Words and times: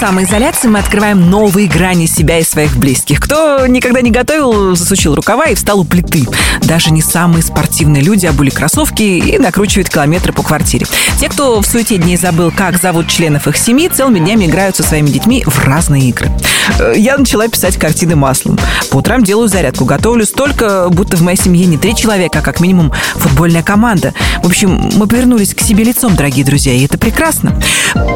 самоизоляции 0.00 0.66
мы 0.66 0.78
открываем 0.78 1.28
новые 1.28 1.68
грани 1.68 2.06
себя 2.06 2.38
и 2.38 2.42
своих 2.42 2.74
близких. 2.78 3.20
Кто 3.20 3.66
никогда 3.66 4.00
не 4.00 4.10
готовил, 4.10 4.74
засучил 4.74 5.14
рукава 5.14 5.48
и 5.48 5.54
встал 5.54 5.80
у 5.80 5.84
плиты. 5.84 6.26
Даже 6.62 6.90
не 6.90 7.02
самые 7.02 7.42
спортивные 7.42 8.02
люди 8.02 8.24
обули 8.24 8.48
кроссовки 8.48 9.02
и 9.02 9.36
накручивают 9.36 9.90
километры 9.90 10.32
по 10.32 10.42
квартире. 10.42 10.86
Те, 11.18 11.28
кто 11.28 11.60
в 11.60 11.66
суете 11.66 11.98
дней 11.98 12.16
забыл, 12.16 12.50
как 12.50 12.80
зовут 12.80 13.08
членов 13.08 13.46
их 13.46 13.58
семьи, 13.58 13.88
целыми 13.88 14.20
днями 14.20 14.46
играют 14.46 14.74
со 14.74 14.82
своими 14.82 15.10
детьми 15.10 15.44
в 15.46 15.62
разные 15.66 16.08
игры. 16.08 16.30
Э, 16.78 16.94
я 16.96 17.18
начала 17.18 17.46
писать 17.48 17.76
картины 17.76 18.16
маслом. 18.16 18.58
По 18.90 18.96
утрам 18.96 19.22
делаю 19.22 19.48
зарядку, 19.48 19.84
готовлю 19.84 20.24
столько, 20.24 20.88
будто 20.88 21.18
в 21.18 21.22
моей 21.22 21.38
семье 21.38 21.66
не 21.66 21.76
три 21.76 21.94
человека, 21.94 22.38
а 22.38 22.42
как 22.42 22.60
минимум 22.60 22.90
футбольная 23.16 23.62
команда. 23.62 24.14
В 24.42 24.46
общем, 24.46 24.90
мы 24.94 25.06
повернулись 25.06 25.54
к 25.54 25.60
себе 25.60 25.84
лицом, 25.84 26.16
дорогие 26.16 26.44
друзья, 26.46 26.72
и 26.72 26.86
это 26.86 26.96
прекрасно. 26.96 27.60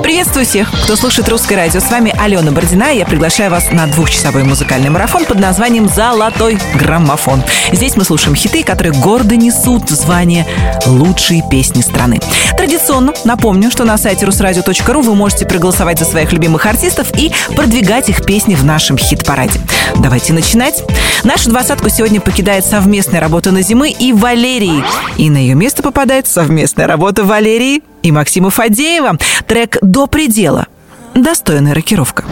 Приветствую 0.03 0.47
всех, 0.47 0.71
кто 0.85 0.97
слушает 0.97 1.29
русское 1.29 1.57
радио. 1.57 1.74
С 1.81 1.91
вами 1.91 2.15
Алена 2.17 2.53
Бородина, 2.53 2.93
я 2.93 3.05
приглашаю 3.05 3.51
вас 3.51 3.73
на 3.73 3.89
двухчасовой 3.89 4.45
музыкальный 4.45 4.91
марафон 4.91 5.25
под 5.25 5.41
названием 5.41 5.89
«Золотой 5.89 6.57
граммофон». 6.77 7.43
Здесь 7.73 7.97
мы 7.97 8.05
слушаем 8.05 8.37
хиты, 8.37 8.63
которые 8.63 8.93
гордо 8.93 9.35
несут 9.35 9.91
звание 9.91 10.47
«Лучшие 10.87 11.43
песни 11.51 11.81
страны». 11.81 12.21
Традиционно 12.57 13.13
напомню, 13.25 13.73
что 13.73 13.85
на 13.85 13.99
сайте 13.99 14.25
русрадио.ру 14.25 15.01
вы 15.03 15.15
можете 15.17 15.47
проголосовать 15.47 15.99
за 15.99 16.05
своих 16.05 16.33
любимых 16.33 16.65
артистов 16.65 17.09
и 17.19 17.33
продвигать 17.57 18.09
их 18.09 18.25
песни 18.25 18.55
в 18.55 18.65
нашем 18.65 18.97
хит-параде. 18.97 19.61
Давайте 19.97 20.33
начинать. 20.33 20.85
Нашу 21.25 21.51
двадцатку 21.51 21.89
сегодня 21.89 22.21
покидает 22.21 22.65
совместная 22.65 23.21
работа 23.21 23.51
на 23.51 23.63
зимы 23.63 23.91
и 23.91 24.13
Валерии. 24.13 24.85
И 25.17 25.29
на 25.29 25.39
ее 25.39 25.55
место 25.55 25.83
попадает 25.83 26.29
совместная 26.29 26.87
работа 26.87 27.25
Валерии 27.25 27.83
и 28.03 28.13
Максима 28.13 28.51
Фадеева. 28.51 29.19
Трек 29.49 29.79
«До 29.83 30.07
предела». 30.07 30.67
Достойная 31.15 31.75
рокировка. 31.75 32.25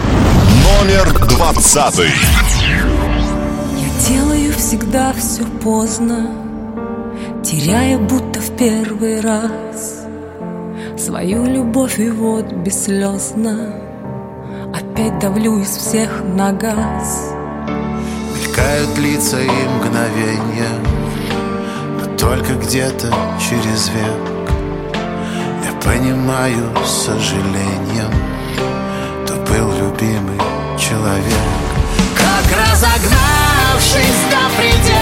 Номер 0.81 1.29
двадцатый. 1.29 2.11
Я 3.79 4.09
делаю 4.09 4.53
всегда 4.55 5.13
все 5.13 5.45
поздно, 5.63 6.27
теряя 7.45 7.99
будто 7.99 8.41
в 8.41 8.57
первый 8.57 9.21
раз 9.21 10.03
свою 10.99 11.45
любовь 11.45 12.01
и 12.01 12.11
вот 12.11 12.53
бесслезно 12.53 13.73
опять 14.75 15.21
давлю 15.21 15.61
из 15.61 15.69
всех 15.69 16.25
на 16.25 16.53
газ. 16.53 17.31
Мелькают 18.37 18.99
лица 18.99 19.41
и 19.41 19.49
мгновения, 19.49 20.75
но 22.01 22.17
только 22.17 22.55
где-то 22.55 23.15
через 23.39 23.91
век 23.91 24.33
я 25.65 25.73
понимаю 25.89 26.69
с 26.85 27.05
сожалением, 27.05 28.11
был 29.53 29.71
любимый 29.73 30.39
человек. 30.79 31.45
Как 32.17 32.59
разогнавшись 32.59 34.23
до 34.31 34.43
предела, 34.57 35.02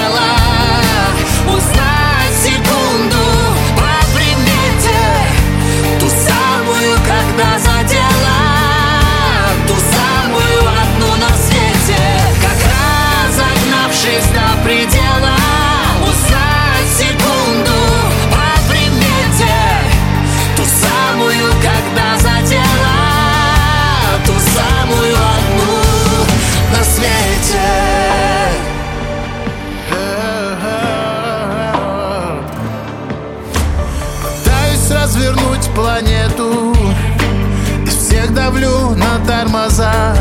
давлю 38.51 38.97
на 38.97 39.19
тормоза. 39.27 40.15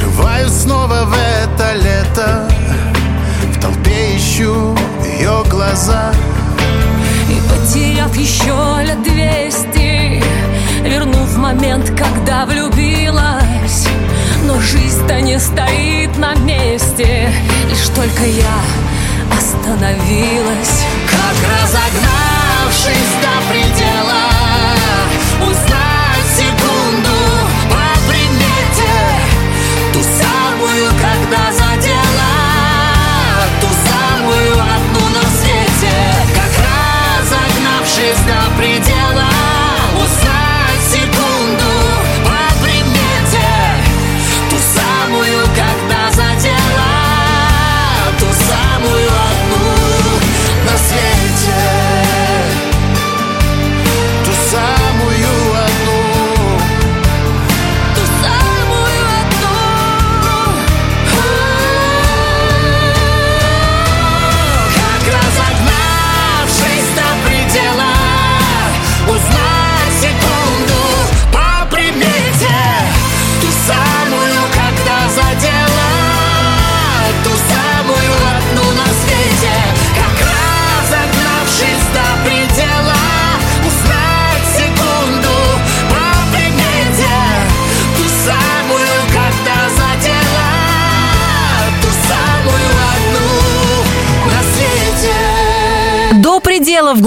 Врываюсь 0.00 0.52
снова 0.52 1.04
в 1.04 1.14
это 1.14 1.74
лето. 1.74 2.48
В 3.54 3.60
толпе 3.60 4.16
ищу 4.16 4.76
ее 5.04 5.44
глаза. 5.48 6.12
И 7.28 7.40
потеряв 7.48 8.14
еще 8.16 8.82
лет 8.82 9.02
двести 9.02 10.22
Вернув 10.82 11.36
момент, 11.36 11.90
когда 11.96 12.46
влюбилась. 12.46 13.86
Но 14.44 14.58
жизнь-то 14.60 15.20
не 15.20 15.38
стоит 15.38 16.16
на 16.16 16.34
месте 16.36 17.30
Лишь 17.68 17.88
только 17.94 18.24
я 18.24 19.36
остановилась. 19.36 20.84
Как 21.10 21.36
разогнавшись 21.62 23.12
до 23.22 23.52
предела 23.52 24.27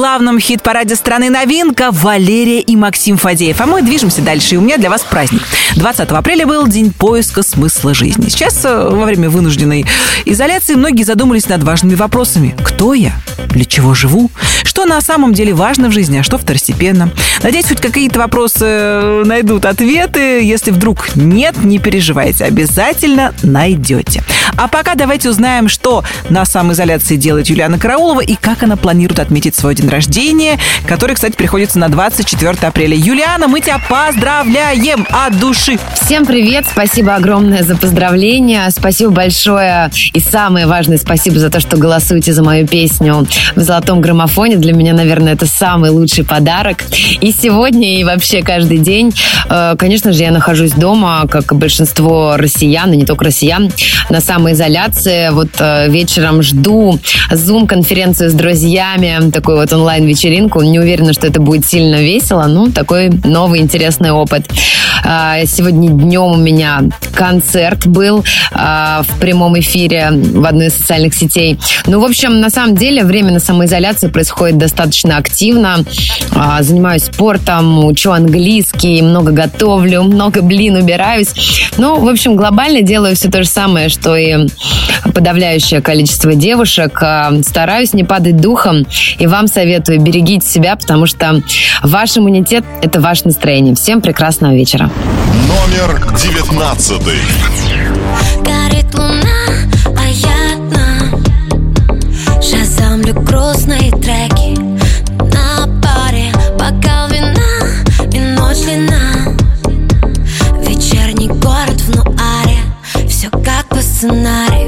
главном 0.02 0.40
хит-параде 0.40 0.96
страны 0.96 1.30
новинка 1.30 1.90
Валерия 1.92 2.60
и 2.60 2.76
Максим 2.76 3.18
Фадеев. 3.18 3.62
А 3.62 3.68
мы 3.68 3.84
движемся 3.84 4.24
дальше, 4.24 4.56
и 4.56 4.58
у 4.58 4.62
меня 4.62 4.78
для 4.80 4.90
вас 4.90 5.04
праздник. 5.04 5.44
20 5.76 6.10
апреля 6.10 6.48
был 6.48 6.68
день 6.68 6.92
поиска 6.92 7.44
смысла 7.44 7.94
жизни. 7.94 8.28
Сейчас, 8.30 8.66
э, 8.66 8.90
во 8.90 9.06
время 9.06 9.30
вынужденной 9.30 9.86
изоляции, 10.26 10.74
многие 10.74 11.04
задумались 11.04 11.48
над 11.48 11.62
важными 11.62 11.94
вопросами. 11.94 12.56
Кто 12.64 12.96
я? 12.96 13.14
Для 13.50 13.64
чего 13.64 13.94
живу? 13.94 14.32
Что 14.64 14.86
на 14.86 15.00
самом 15.02 15.36
деле 15.36 15.54
важно 15.54 15.90
в 15.90 15.92
жизни, 15.92 16.18
а 16.18 16.24
что 16.24 16.40
второстепенно? 16.40 17.12
Надеюсь, 17.44 17.68
хоть 17.68 17.80
какие-то 17.80 18.18
вопросы 18.18 18.66
э, 18.66 19.24
найдут 19.24 19.66
ответы. 19.66 20.44
Если 20.44 20.72
вдруг 20.72 21.16
нет, 21.16 21.64
не 21.64 21.78
переживайте, 21.78 22.46
обязательно 22.46 23.36
найдете. 23.44 24.24
А 24.58 24.68
пока 24.68 24.96
давайте 24.96 25.30
узнаем, 25.30 25.70
что 25.70 26.04
на 26.30 26.46
самоизоляции 26.46 27.18
делает 27.18 27.48
Юлиана 27.48 27.78
Караулова 27.78 28.22
и 28.22 28.36
как 28.36 28.64
она 28.64 28.78
планирует 28.78 29.20
отметить 29.20 29.54
свой 29.56 29.76
день 29.76 29.91
рождения, 29.92 30.58
который, 30.88 31.16
кстати, 31.16 31.36
приходится 31.36 31.78
на 31.80 31.90
24 31.90 32.68
апреля. 32.68 32.96
Юлиана, 32.96 33.48
мы 33.48 33.60
тебя 33.60 33.80
поздравляем 33.90 35.06
от 35.12 35.40
души. 35.40 35.78
Всем 36.02 36.26
привет, 36.26 36.66
спасибо 36.70 37.16
огромное 37.16 37.64
за 37.64 37.76
поздравления, 37.76 38.70
спасибо 38.70 39.12
большое 39.12 39.92
и 40.14 40.20
самое 40.20 40.68
важное 40.68 40.98
спасибо 40.98 41.40
за 41.40 41.50
то, 41.50 41.60
что 41.60 41.78
голосуете 41.78 42.34
за 42.34 42.44
мою 42.44 42.68
песню 42.68 43.28
в 43.56 43.60
«Золотом 43.60 44.02
граммофоне». 44.02 44.58
Для 44.58 44.74
меня, 44.74 44.94
наверное, 44.94 45.34
это 45.34 45.46
самый 45.46 45.90
лучший 45.90 46.24
подарок. 46.24 46.84
И 47.20 47.32
сегодня, 47.32 48.00
и 48.00 48.04
вообще 48.04 48.42
каждый 48.42 48.78
день, 48.78 49.14
э, 49.50 49.76
конечно 49.78 50.14
же, 50.14 50.24
я 50.24 50.32
нахожусь 50.32 50.72
дома, 50.72 51.28
как 51.30 51.52
и 51.52 51.56
большинство 51.56 52.36
россиян, 52.38 52.92
и 52.94 52.98
не 52.98 53.06
только 53.06 53.26
россиян, 53.26 53.72
на 54.10 54.22
самоизоляции. 54.22 55.30
Вот 55.32 55.50
э, 55.60 55.90
вечером 55.90 56.42
жду 56.42 57.00
Zoom-конференцию 57.32 58.30
с 58.30 58.34
друзьями, 58.34 59.32
такую 59.32 59.58
вот 59.58 59.72
онлайн-вечеринку. 59.82 60.62
Не 60.62 60.80
уверена, 60.80 61.12
что 61.12 61.26
это 61.26 61.42
будет 61.42 61.66
сильно 61.66 61.96
весело, 61.96 62.46
ну, 62.46 62.68
такой 62.68 63.10
новый 63.24 63.62
интересный 63.62 64.12
опыт. 64.12 64.48
А, 65.04 65.44
сегодня 65.46 65.90
днем 65.90 66.34
у 66.34 66.38
меня 66.38 66.84
концерт 67.14 67.88
был 67.88 68.24
а, 68.52 69.02
в 69.04 69.20
прямом 69.20 69.60
эфире 69.60 70.10
в 70.12 70.46
одной 70.46 70.68
из 70.68 70.74
социальных 70.76 71.16
сетей. 71.16 71.60
Ну, 71.88 72.00
в 72.00 72.06
общем, 72.06 72.40
на 72.40 72.52
самом 72.52 72.76
деле 72.76 73.04
время 73.04 73.32
на 73.32 73.40
самоизоляции 73.40 74.08
происходит 74.08 74.60
достаточно 74.60 75.18
активно. 75.18 75.84
А, 76.36 76.62
занимаюсь 76.62 77.06
спортом, 77.06 77.84
учу 77.86 78.12
английский, 78.12 79.02
много 79.02 79.32
готовлю, 79.32 80.04
много, 80.04 80.44
блин, 80.44 80.76
убираюсь. 80.76 81.30
Ну, 81.78 82.00
в 82.00 82.08
общем, 82.08 82.36
глобально 82.36 82.84
делаю 82.84 83.16
все 83.16 83.32
то 83.32 83.44
же 83.44 83.50
самое, 83.50 83.90
что 83.90 84.16
и 84.16 84.48
подавляющее 85.16 85.82
количество 85.82 86.36
девушек. 86.36 87.02
Стараюсь 87.48 87.94
не 87.94 88.04
падать 88.04 88.38
духом 88.38 88.86
и 89.18 89.26
вам 89.26 89.48
советую, 89.48 89.61
берегите 89.66 90.46
себя, 90.48 90.76
потому 90.76 91.06
что 91.06 91.42
ваш 91.84 92.18
иммунитет– 92.18 92.64
это 92.82 93.00
ваше 93.00 93.26
настроение. 93.26 93.76
Всем 93.76 94.02
прекрасного 94.02 94.54
вечера. 94.54 94.90
Номер 95.48 96.00
девятнадцатый. 96.18 97.20
Горит 98.44 98.94
луна, 98.94 99.48
а 99.98 100.08
я 100.08 100.56
одна 100.56 100.82
Шазамлю 102.42 103.14
грустные 103.14 103.92
треки 103.92 104.60
На 105.34 105.68
паре 105.82 106.32
бокал 106.58 107.08
вина 107.10 107.36
и 108.12 108.20
ночь 108.20 108.58
длина 108.58 109.36
Вечерний 110.68 111.28
город 111.28 111.80
в 111.82 111.96
нуаре 111.96 112.60
Все 113.08 113.30
как 113.30 113.68
по 113.70 113.78
сценарию 113.78 114.61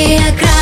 Легкие 0.00 0.32
градусы, 0.32 0.59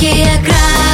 мы 0.00 0.04
Легкие 0.04 0.87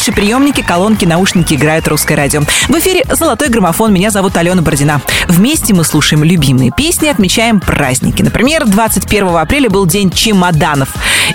Ваши 0.00 0.12
приемники, 0.12 0.62
колонки, 0.62 1.04
наушники 1.04 1.52
играют 1.52 1.86
русское 1.86 2.14
радио. 2.14 2.40
В 2.40 2.78
эфире 2.78 3.04
«Золотой 3.12 3.50
граммофон». 3.50 3.92
Меня 3.92 4.10
зовут 4.10 4.34
Алена 4.38 4.62
Бородина. 4.62 5.02
Вместе 5.28 5.74
мы 5.74 5.84
слушаем 5.84 6.24
любимые 6.24 6.70
песни, 6.74 7.08
отмечаем 7.08 7.60
праздники. 7.60 8.22
Например, 8.22 8.64
21 8.64 9.36
апреля 9.36 9.68
был 9.68 9.84
день 9.84 10.10
чемоданов. 10.10 10.88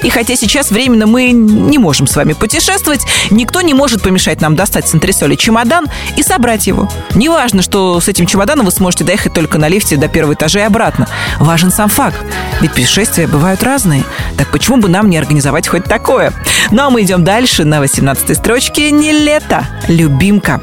И 0.03 0.09
хотя 0.09 0.35
сейчас 0.35 0.71
временно 0.71 1.07
мы 1.07 1.31
не 1.31 1.77
можем 1.77 2.07
с 2.07 2.15
вами 2.15 2.33
путешествовать, 2.33 3.01
никто 3.31 3.61
не 3.61 3.73
может 3.73 4.01
помешать 4.01 4.41
нам 4.41 4.55
достать 4.55 4.87
с 4.87 4.93
антресоли 4.93 5.35
чемодан 5.35 5.87
и 6.17 6.23
собрать 6.23 6.67
его. 6.67 6.89
Неважно, 7.13 7.61
что 7.61 7.99
с 7.99 8.07
этим 8.07 8.25
чемоданом 8.25 8.65
вы 8.65 8.71
сможете 8.71 9.03
доехать 9.03 9.33
только 9.33 9.57
на 9.57 9.67
лифте 9.67 9.97
до 9.97 10.07
первого 10.07 10.33
этажа 10.33 10.59
и 10.59 10.63
обратно. 10.63 11.07
Важен 11.39 11.71
сам 11.71 11.89
факт. 11.89 12.17
Ведь 12.61 12.71
путешествия 12.71 13.27
бывают 13.27 13.63
разные. 13.63 14.03
Так 14.37 14.51
почему 14.51 14.77
бы 14.77 14.89
нам 14.89 15.09
не 15.09 15.17
организовать 15.17 15.67
хоть 15.67 15.85
такое? 15.85 16.33
Ну 16.71 16.83
а 16.83 16.89
мы 16.89 17.03
идем 17.03 17.23
дальше 17.23 17.63
на 17.63 17.79
18 17.79 18.37
строчке 18.37 18.91
«Не 18.91 19.11
лето, 19.11 19.65
любимка». 19.87 20.61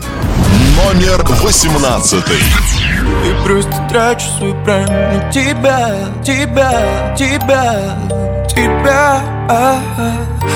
Номер 0.77 1.23
восемнадцатый. 1.43 2.37
И 2.37 3.45
просто 3.45 3.73
трачу 3.91 4.27
свой 4.39 4.55
прайм 4.65 4.87
на 4.87 5.31
тебя, 5.31 5.95
тебя, 6.25 7.15
тебя, 7.17 7.75
тебя 8.49 9.21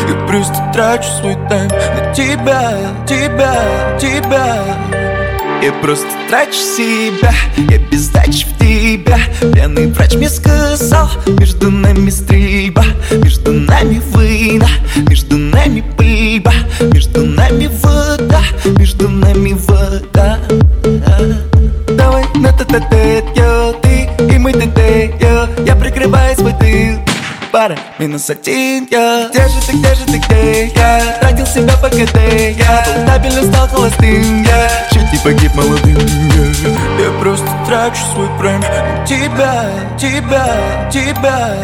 И 0.09 0.29
просто 0.29 0.71
трачу 0.73 1.09
свой 1.21 1.35
тайм 1.49 1.69
на 1.69 2.15
тебя, 2.15 2.73
тебя, 3.07 3.99
тебя 4.01 4.96
Я 5.67 5.73
просто 5.73 6.07
трачу 6.29 6.53
себя, 6.53 7.35
я 7.69 7.79
без 7.79 8.03
сдачи 8.03 8.47
в 8.47 8.57
тебя. 8.57 9.19
Пьяный 9.53 9.89
врач 9.89 10.15
мне 10.15 10.29
сказал, 10.29 11.11
между 11.41 11.73
нами 11.73 12.09
стрельба 12.09 12.85
Между 13.11 13.53
нами 13.53 14.01
война, 14.13 14.69
между 15.09 15.37
нами 15.37 15.83
пыльба 15.97 16.53
Между 16.93 17.27
нами 17.27 17.69
вода, 17.83 18.43
между 18.79 19.09
нами 19.09 19.57
вода. 19.67 20.39
Давай 21.89 22.25
на 22.37 22.53
тет 22.53 22.69
тет 22.69 23.25
йо, 23.37 23.73
ты 23.83 24.09
и 24.33 24.39
мы 24.39 24.53
тет 24.53 25.21
йо 25.21 25.26
пара 27.57 27.75
минус 27.99 28.29
один 28.29 28.87
я. 28.91 29.31
Где 29.31 29.49
же 29.49 29.61
ты, 29.67 29.73
где 29.79 29.95
же 29.95 30.05
ты, 30.05 30.19
где 30.19 30.67
я? 30.77 31.17
Тратил 31.23 31.47
себя 31.47 31.75
по 31.79 31.89
КД 31.89 32.15
я. 32.53 32.85
Был 32.85 33.03
стабильно, 33.07 33.43
стал 33.45 33.69
холостым 33.69 34.43
я. 34.43 34.69
Чуть 34.93 35.11
не 35.11 35.19
погиб 35.25 35.55
молодым 35.55 35.97
я. 35.97 37.05
Я 37.05 37.11
просто 37.19 37.47
трачу 37.67 38.03
свой 38.13 38.29
прайм 38.39 38.61
на 38.61 39.07
тебя, 39.07 39.71
тебя, 39.99 40.91
тебя 40.93 41.55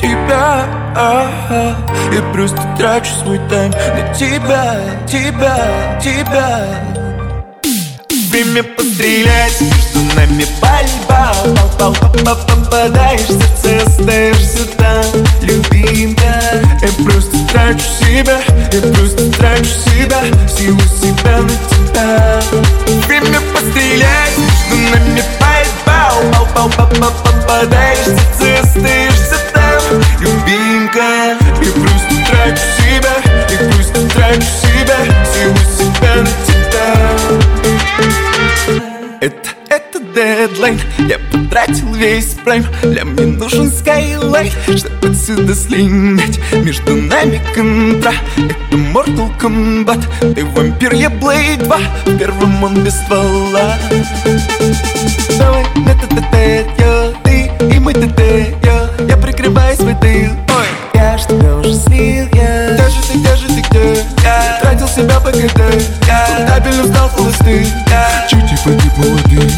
Тебя, 0.00 0.64
ага. 0.96 1.76
Я 2.10 2.22
просто 2.32 2.62
трачу 2.78 3.12
свой 3.22 3.38
тайм 3.50 3.70
на 3.72 4.14
тебя, 4.14 4.80
тебя, 5.06 5.58
тебя 6.00 7.07
время 8.28 8.62
пострелять. 8.62 9.60
Между 9.60 10.14
нами 10.14 10.46
пальба 10.60 11.34
пал 11.78 11.94
пал 11.94 12.36
Попадаешь 12.46 13.20
в 13.20 13.62
сердце, 13.62 13.86
остаешься 13.86 14.66
там. 14.76 15.04
Любимка 15.42 16.40
Я 16.82 17.04
просто 17.04 17.36
трачу 17.52 17.84
себя 18.00 18.40
Я 18.72 18.80
просто 18.92 19.30
трачу 19.32 19.64
себя 19.64 20.22
силу 20.48 20.80
себя 21.00 21.38
на 21.38 21.50
тебя. 21.70 22.42
Время 23.06 23.40
пострелять 23.54 24.36
Между 24.36 24.76
нами 24.90 25.22
пальба 25.38 26.12
пал 26.54 26.68
пал 26.68 27.12
Попадаешь 27.24 27.98
в 27.98 28.38
сердце, 28.38 28.62
остаешься 28.62 29.38
там. 29.54 30.00
Любимка 30.20 31.36
Я 31.62 31.72
просто 31.72 32.14
трачу 32.30 32.62
себя 32.78 33.14
Я 33.50 33.70
просто 33.70 34.08
трачу 34.14 34.42
себя 34.42 34.98
силу 35.32 35.56
себя 35.76 36.14
на 36.16 36.26
тебя. 36.46 36.57
Это, 39.20 39.50
это 39.68 39.98
дедлайн. 39.98 40.80
Я 40.98 41.18
потратил 41.18 41.92
весь 41.94 42.34
прайм. 42.44 42.64
Для 42.82 43.04
мне 43.04 43.26
нужен 43.26 43.68
скайлайт 43.70 44.52
Чтобы 44.68 45.08
отсюда 45.08 45.54
слинять 45.54 46.38
Между 46.52 46.94
нами 46.94 47.40
контра. 47.52 48.12
Это 48.36 48.76
Mortal 48.76 49.30
Kombat. 49.40 50.34
Ты 50.34 50.44
вампир, 50.44 50.94
я 50.94 51.08
Blade 51.08 51.64
2 51.64 51.78
В 52.06 52.18
первом 52.18 52.62
он 52.62 52.84
без 52.84 52.94
ствола. 52.94 53.76
Давай 55.36 55.64
на 55.74 55.94
тет 55.94 56.68
я 56.78 57.12
Ты 57.24 57.50
и 57.74 57.78
мой 57.80 57.94
тет 57.94 58.18
я 58.62 58.90
Я 59.08 59.16
прикрываю 59.16 59.74
свой 59.74 59.94
тыл. 59.94 60.30
Ой, 60.48 60.66
я 60.94 61.18
ж 61.18 61.22
тебя 61.22 61.56
уже 61.56 61.74
слил, 61.74 62.28
я. 62.34 62.74
Где 62.74 62.88
же 62.88 63.02
ты, 63.02 63.18
где 63.18 63.36
же 63.36 63.46
ты, 63.48 63.68
где? 63.68 64.04
Я 64.22 64.58
тратил 64.62 64.86
себя 64.86 65.18
по 65.18 65.32
КД 65.32 66.07
Я 66.58 66.64
стабильно 66.64 66.92
стал 66.92 67.08
холостым 67.10 67.64
Чуть 68.28 68.52
и 68.52 68.56
погиб 68.64 68.96
молодым 68.96 69.50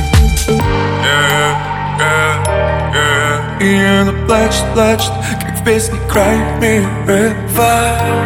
И 3.59 3.85
она 3.85 4.13
плачет, 4.27 4.65
плачет, 4.75 5.13
как 5.41 5.61
в 5.61 5.65
песне 5.65 5.99
Cry 6.11 6.61
Me 6.61 6.87
River 7.07 8.21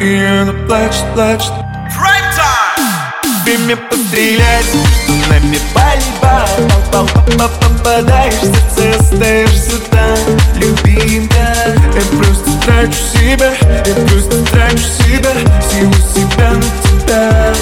И 0.00 0.24
она 0.24 0.52
плачет, 0.66 1.04
плачет 1.14 1.52
Время 3.44 3.76
пострелять, 3.76 4.74
между 4.74 5.30
нами 5.30 5.58
пал, 5.72 7.06
Попадаешь 7.38 8.34
в 8.34 8.74
сердце, 8.74 8.98
остаешься 8.98 9.78
там. 9.90 10.16
Любимка, 10.56 11.54
я 11.94 12.18
просто 12.18 12.51
трачу 12.64 12.92
себя 12.92 13.52
Я 13.86 13.94
просто 13.94 14.44
трачу 14.52 14.78
себя, 14.78 15.32
всего 15.60 15.92
себя 16.14 16.50
на 16.50 16.62
тебя. 16.82 17.54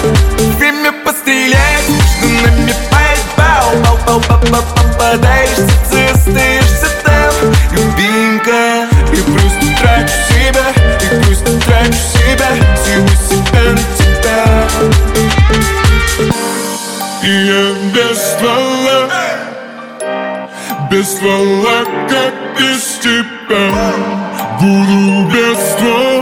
Время 0.59 0.93
пострелять, 1.05 1.89
между 1.89 2.47
нами 2.47 2.75
пальба 2.91 3.21
Пал, 3.37 3.99
пал, 4.07 4.21
пал, 4.21 4.41
пал, 4.51 4.63
Попадаешь 4.75 5.51
в 5.51 5.91
сердце, 5.91 6.13
остаешься 6.15 6.89
там 7.05 7.33
Любимка, 7.73 8.87
я 9.13 9.23
просто 9.25 9.65
трачу 9.81 10.19
себя 10.29 10.67
Я 11.01 11.23
просто 11.23 11.51
трачу 11.67 12.03
себя, 12.15 12.51
всего 12.77 13.09
себя 13.29 13.63
на 13.73 13.83
тебя 13.97 14.11
и 17.23 17.29
я 17.29 17.75
без 17.93 18.19
ствола 18.19 19.11
Без 20.91 21.07
ствола, 21.07 21.85
как 22.09 22.35
без 22.59 22.83
тебя 23.03 24.20
Буду 24.61 25.25
без 25.33 25.59
ствола 25.59 26.21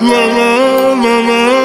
Без 0.00 1.59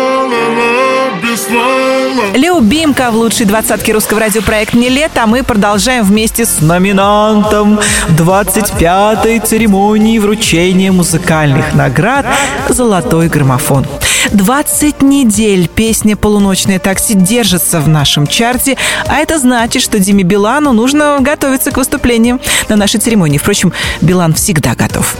Любимка 2.33 3.11
в 3.11 3.15
лучшей 3.15 3.45
двадцатке 3.45 3.93
русского 3.93 4.19
радиопроект 4.19 4.73
«Не 4.73 4.89
лето», 4.89 5.23
а 5.23 5.27
мы 5.27 5.43
продолжаем 5.43 6.03
вместе 6.03 6.45
с 6.45 6.59
номинантом 6.61 7.79
25-й 8.17 9.39
церемонии 9.39 10.17
вручения 10.17 10.91
музыкальных 10.91 11.73
наград 11.73 12.25
«Золотой 12.69 13.27
граммофон». 13.27 13.85
20 14.31 15.01
недель 15.01 15.67
песня 15.67 16.15
«Полуночное 16.15 16.79
такси» 16.79 17.13
держится 17.13 17.79
в 17.79 17.87
нашем 17.87 18.27
чарте, 18.27 18.77
а 19.07 19.17
это 19.17 19.37
значит, 19.37 19.81
что 19.81 19.99
Диме 19.99 20.23
Билану 20.23 20.73
нужно 20.73 21.17
готовиться 21.21 21.71
к 21.71 21.77
выступлениям 21.77 22.41
на 22.69 22.75
нашей 22.75 22.99
церемонии. 22.99 23.37
Впрочем, 23.37 23.71
Билан 24.01 24.33
всегда 24.33 24.73
готов. 24.75 25.15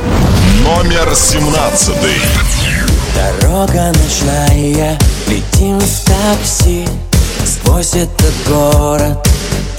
Номер 0.64 1.14
17. 1.14 1.96
Дорога 3.42 3.94
ночная, 3.94 4.98
летим 5.28 5.80
в 5.80 6.04
такси 6.04 6.86
Сквозь 7.65 7.95
этот 7.95 8.34
город 8.48 9.27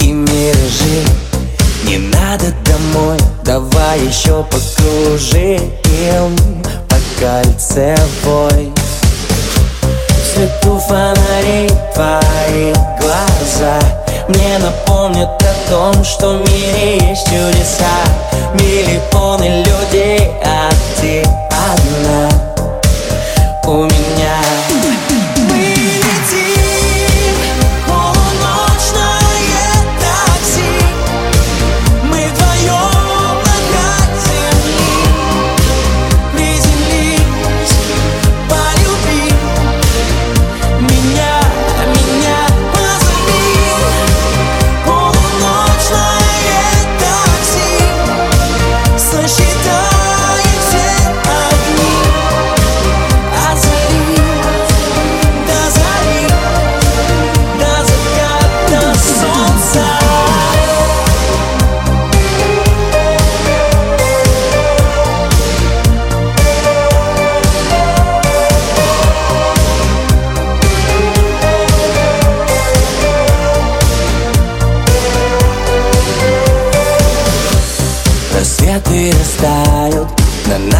и 0.01 0.11
миражи 0.11 1.03
Не 1.85 1.97
надо 1.97 2.53
домой, 2.65 3.17
давай 3.43 4.01
еще 4.01 4.43
покружим 4.43 5.71
По 6.89 6.97
кольцевой 7.19 8.73
В 10.09 10.33
свету 10.33 10.77
фонарей 10.79 11.69
твои 11.93 12.73
глаза. 12.99 13.79
Мне 14.27 14.57
напомнят 14.59 15.29
о 15.41 15.69
том, 15.69 16.03
что 16.03 16.39
в 16.39 16.51
мире 16.51 16.97
есть 17.09 17.25
чудеса. 17.25 18.03
Миллионы 18.55 19.63
людей, 19.63 20.29
а 20.43 20.69
ты 20.99 21.23
одна. 21.49 22.29
У 23.63 23.83
меня 23.83 24.46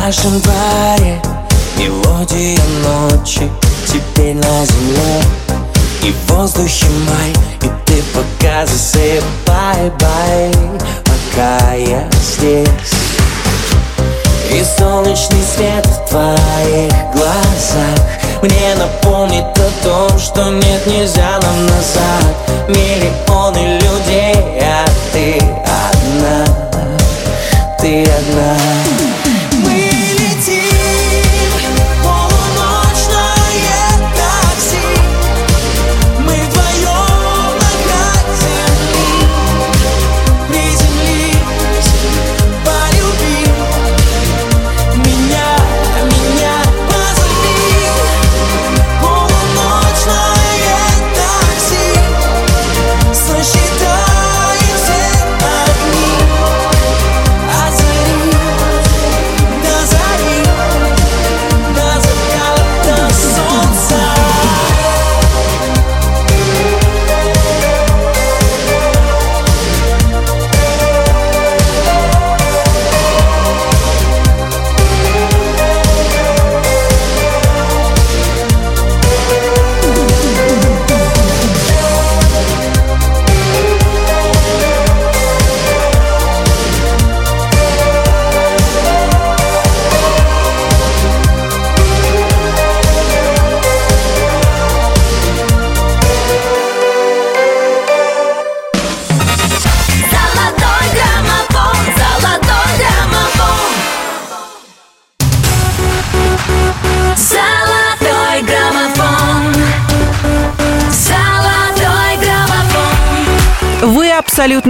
на 0.08 0.47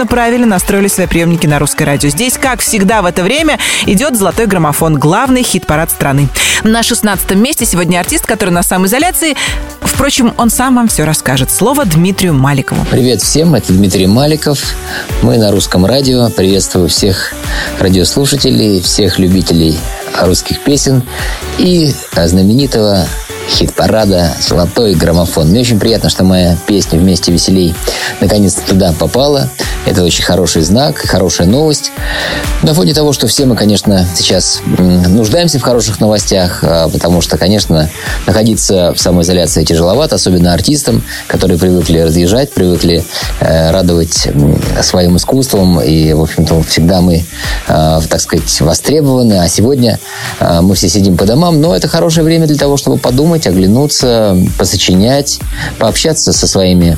правильно 0.08 0.48
настроили 0.48 0.88
свои 0.88 1.08
приемники 1.08 1.46
на 1.46 1.60
русское 1.60 1.86
радио. 1.86 2.10
Здесь, 2.10 2.38
как 2.38 2.62
всегда 2.62 3.02
в 3.02 3.06
это 3.06 3.24
время, 3.24 3.60
идет 3.86 4.16
«Золотой 4.16 4.48
граммофон», 4.48 4.96
главный 4.96 5.44
хит-парад 5.44 5.92
страны. 5.92 6.30
На 6.64 6.84
16 6.84 7.36
месте 7.36 7.66
сегодня 7.66 8.00
артист, 8.00 8.26
который 8.26 8.50
на 8.50 8.64
самоизоляции. 8.64 9.36
Впрочем, 9.82 10.34
он 10.38 10.50
сам 10.50 10.76
вам 10.76 10.88
все 10.88 11.04
расскажет. 11.04 11.52
Слово 11.52 11.86
Дмитрию 11.86 12.34
Маликову. 12.34 12.86
Привет 12.90 13.22
всем, 13.22 13.56
это 13.56 13.74
Дмитрий 13.74 14.08
Маликов. 14.08 14.60
Мы 15.22 15.38
на 15.38 15.52
русском 15.52 15.86
радио. 15.86 16.30
Приветствую 16.30 16.88
всех 16.88 17.34
радиослушателей, 17.80 18.82
всех 18.82 19.20
любителей 19.20 19.78
русских 20.26 20.64
песен 20.64 21.04
и 21.58 21.94
а, 22.16 22.28
знаменитого 22.28 23.08
хит-парада 23.50 24.34
«Золотой 24.42 24.94
граммофон». 24.94 25.48
Мне 25.48 25.62
очень 25.62 25.80
приятно, 25.80 26.10
что 26.10 26.24
моя 26.24 26.58
песня 26.68 27.00
«Вместе 27.00 27.32
веселей» 27.32 27.74
наконец-то 28.20 28.62
туда 28.62 28.94
попала. 28.98 29.50
Это 29.86 30.04
очень 30.04 30.24
хороший 30.24 30.64
знак, 30.64 30.98
хорошая 30.98 31.48
новость. 31.48 31.92
На 32.62 32.74
фоне 32.74 32.94
того, 32.94 33.14
что 33.14 33.28
все 33.28 33.46
мы, 33.46 33.56
конечно, 33.56 34.06
сейчас 34.16 34.62
нуждаемся 34.66 35.60
в 35.60 35.62
хороших 35.62 36.02
новостях, 36.02 36.60
а, 36.62 36.90
потому 36.90 37.22
что, 37.22 37.38
конечно, 37.38 37.90
находиться 38.26 38.94
в 38.94 39.00
самоизоляции 39.00 39.64
тяжеловато, 39.64 40.16
особенно 40.16 40.54
артистам, 40.54 41.04
которые 41.28 41.58
привыкли 41.58 42.00
разъезжать, 42.00 42.52
привыкли 42.52 43.06
э, 43.40 43.72
радовать 43.72 44.28
своим 44.82 45.16
искусством. 45.16 45.80
И, 45.80 46.12
в 46.14 46.22
общем-то, 46.22 46.62
всегда 46.64 47.00
мы, 47.00 47.24
э, 47.68 48.00
так 48.10 48.20
сказать, 48.20 48.60
востребованы. 48.62 49.42
А 49.42 49.48
сегодня 49.48 49.94
э, 49.94 50.07
мы 50.40 50.76
все 50.76 50.90
сидим 50.90 51.18
по 51.18 51.26
домам. 51.26 51.62
Но 51.62 51.76
это 51.76 51.88
хорошее 51.88 52.24
время 52.24 52.48
для 52.48 52.58
того, 52.58 52.78
чтобы 52.78 52.98
подумать, 52.98 53.48
оглянуться, 53.48 54.38
посочинять, 54.58 55.40
пообщаться 55.80 56.34
со 56.34 56.48
своими 56.48 56.98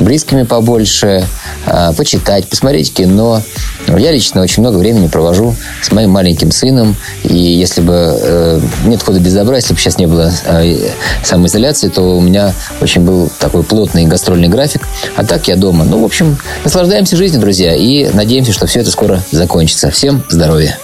близкими 0.00 0.42
побольше, 0.42 1.24
э, 1.66 1.92
почитать, 1.96 2.48
посмотреть 2.48 2.92
кино. 2.92 3.42
Я 3.86 4.12
лично 4.12 4.42
очень 4.42 4.62
много 4.62 4.76
времени 4.76 5.08
провожу 5.08 5.54
с 5.82 5.92
моим 5.92 6.10
маленьким 6.10 6.50
сыном. 6.50 6.96
И 7.24 7.36
если 7.36 7.80
бы 7.80 7.94
э, 7.94 8.60
нет 8.84 9.02
хода 9.02 9.20
без 9.20 9.34
добра, 9.34 9.56
если 9.56 9.74
бы 9.74 9.80
сейчас 9.80 9.98
не 9.98 10.06
было 10.06 10.32
э, 10.46 10.90
самоизоляции, 11.22 11.88
то 11.88 12.02
у 12.16 12.20
меня 12.20 12.52
очень 12.80 13.02
был 13.02 13.30
такой 13.38 13.62
плотный 13.62 14.06
гастрольный 14.06 14.48
график. 14.48 14.82
А 15.16 15.24
так 15.24 15.48
я 15.48 15.56
дома. 15.56 15.84
Ну, 15.84 16.00
в 16.00 16.04
общем, 16.04 16.38
наслаждаемся 16.64 17.16
жизнью, 17.16 17.40
друзья, 17.40 17.74
и 17.74 18.08
надеемся, 18.12 18.52
что 18.52 18.66
все 18.66 18.80
это 18.80 18.90
скоро 18.90 19.22
закончится. 19.30 19.90
Всем 19.90 20.22
здоровья! 20.28 20.78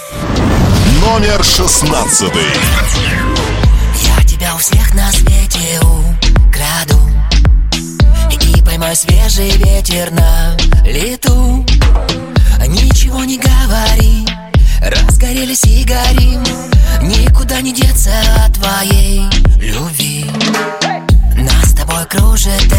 Номер 1.01 1.43
шестнадцатый. 1.43 2.41
Я 4.03 4.23
тебя 4.23 4.55
у 4.55 4.57
всех 4.57 4.93
на 4.93 5.11
свете 5.11 5.79
украду. 5.81 6.99
И 8.41 8.61
поймаю 8.61 8.95
свежий 8.95 9.51
ветер 9.51 10.11
на 10.11 10.57
лету. 10.83 11.65
Ничего 12.67 13.23
не 13.23 13.37
говори 13.37 14.27
Разгорелись 14.81 15.63
и 15.65 15.83
горим. 15.83 16.43
Никуда 17.01 17.61
не 17.61 17.73
деться 17.73 18.11
от 18.45 18.53
твоей 18.53 19.23
любви. 19.59 20.25
Нас 21.35 21.71
с 21.71 21.73
тобой 21.73 22.05
кружит 22.05 22.73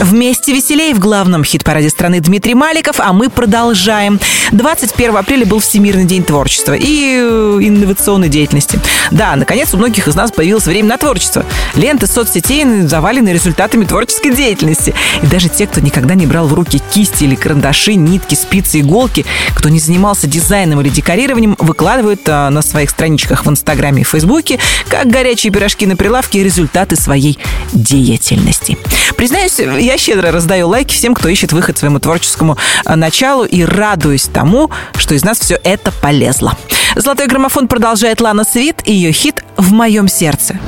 Вместе 0.00 0.52
веселей 0.52 0.94
в 0.94 1.00
главном 1.00 1.42
хит-параде 1.42 1.90
страны 1.90 2.20
Дмитрий 2.20 2.54
Маликов, 2.54 3.00
а 3.00 3.12
мы 3.12 3.28
продолжаем. 3.28 4.20
21 4.52 5.16
апреля 5.16 5.44
был 5.44 5.58
Всемирный 5.58 6.04
день 6.04 6.22
творчества 6.22 6.74
и 6.74 7.16
э, 7.18 7.58
инновационной 7.60 8.28
деятельности. 8.28 8.78
Да, 9.10 9.34
наконец 9.34 9.74
у 9.74 9.76
многих 9.76 10.06
из 10.06 10.14
нас 10.14 10.30
появилось 10.30 10.66
время 10.66 10.90
на 10.90 10.98
творчество. 10.98 11.44
Ленты 11.74 12.06
соцсетей 12.06 12.64
завалены 12.82 13.30
результатами 13.30 13.84
творческой 13.84 14.34
деятельности. 14.34 14.94
И 15.20 15.26
даже 15.26 15.48
те, 15.48 15.66
кто 15.66 15.80
никогда 15.80 16.14
не 16.14 16.26
брал 16.26 16.46
в 16.46 16.54
руки 16.54 16.80
кисти 16.94 17.24
или 17.24 17.34
карандаши, 17.34 17.94
нитки, 17.94 18.36
спицы, 18.36 18.80
иголки, 18.80 19.26
кто 19.54 19.68
не 19.68 19.80
занимался 19.80 20.28
дизайном 20.28 20.80
или 20.80 20.90
декорированием, 20.90 21.56
выкладывают 21.58 22.20
а, 22.28 22.50
на 22.50 22.62
своих 22.62 22.90
страничках 22.90 23.44
в 23.44 23.50
Инстаграме 23.50 24.02
и 24.02 24.04
Фейсбуке, 24.04 24.60
как 24.88 25.08
горячие 25.08 25.52
пирожки 25.52 25.86
на 25.86 25.96
прилавке, 25.96 26.44
результаты 26.44 26.94
своей 26.94 27.38
деятельности. 27.72 28.78
Признаюсь, 29.16 29.58
я 29.88 29.96
щедро 29.96 30.30
раздаю 30.30 30.68
лайки 30.68 30.92
всем, 30.92 31.14
кто 31.14 31.28
ищет 31.28 31.52
выход 31.52 31.78
своему 31.78 31.98
творческому 31.98 32.58
а, 32.84 32.94
началу 32.94 33.44
и 33.46 33.64
радуюсь 33.64 34.24
тому, 34.30 34.70
что 34.98 35.14
из 35.14 35.24
нас 35.24 35.38
все 35.38 35.58
это 35.64 35.92
полезло. 35.92 36.58
Золотой 36.94 37.26
граммофон 37.26 37.68
продолжает 37.68 38.20
Лана 38.20 38.44
Свит 38.44 38.82
и 38.84 38.92
ее 38.92 39.12
хит 39.12 39.42
«В 39.56 39.72
моем 39.72 40.06
сердце». 40.06 40.58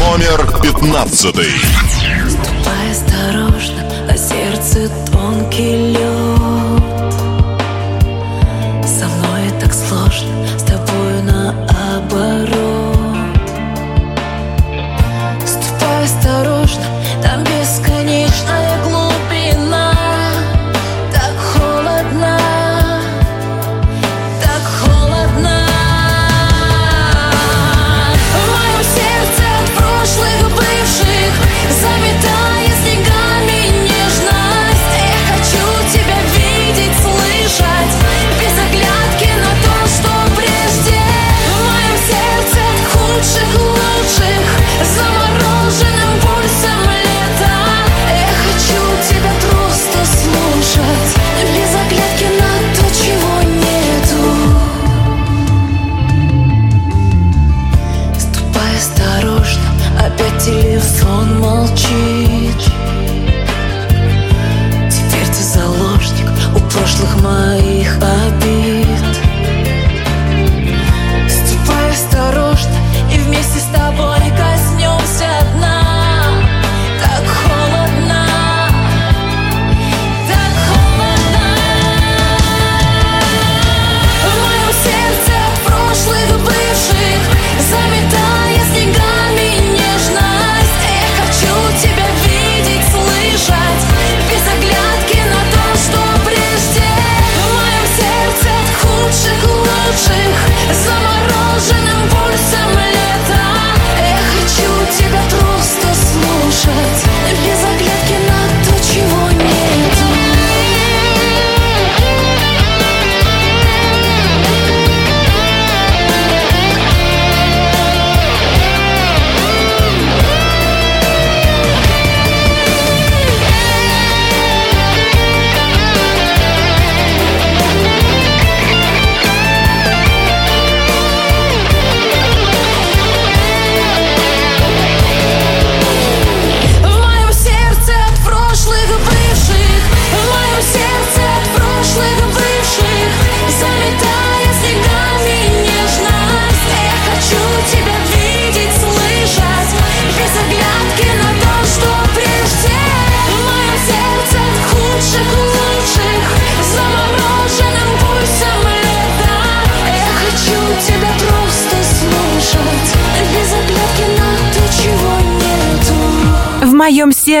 Номер 0.00 0.44
пятнадцатый. 0.60 1.52
Ступай 2.28 2.90
осторожно, 2.90 3.84
на 4.08 4.16
сердце 4.18 4.90
тонкий 5.12 5.92
лед 5.92 6.01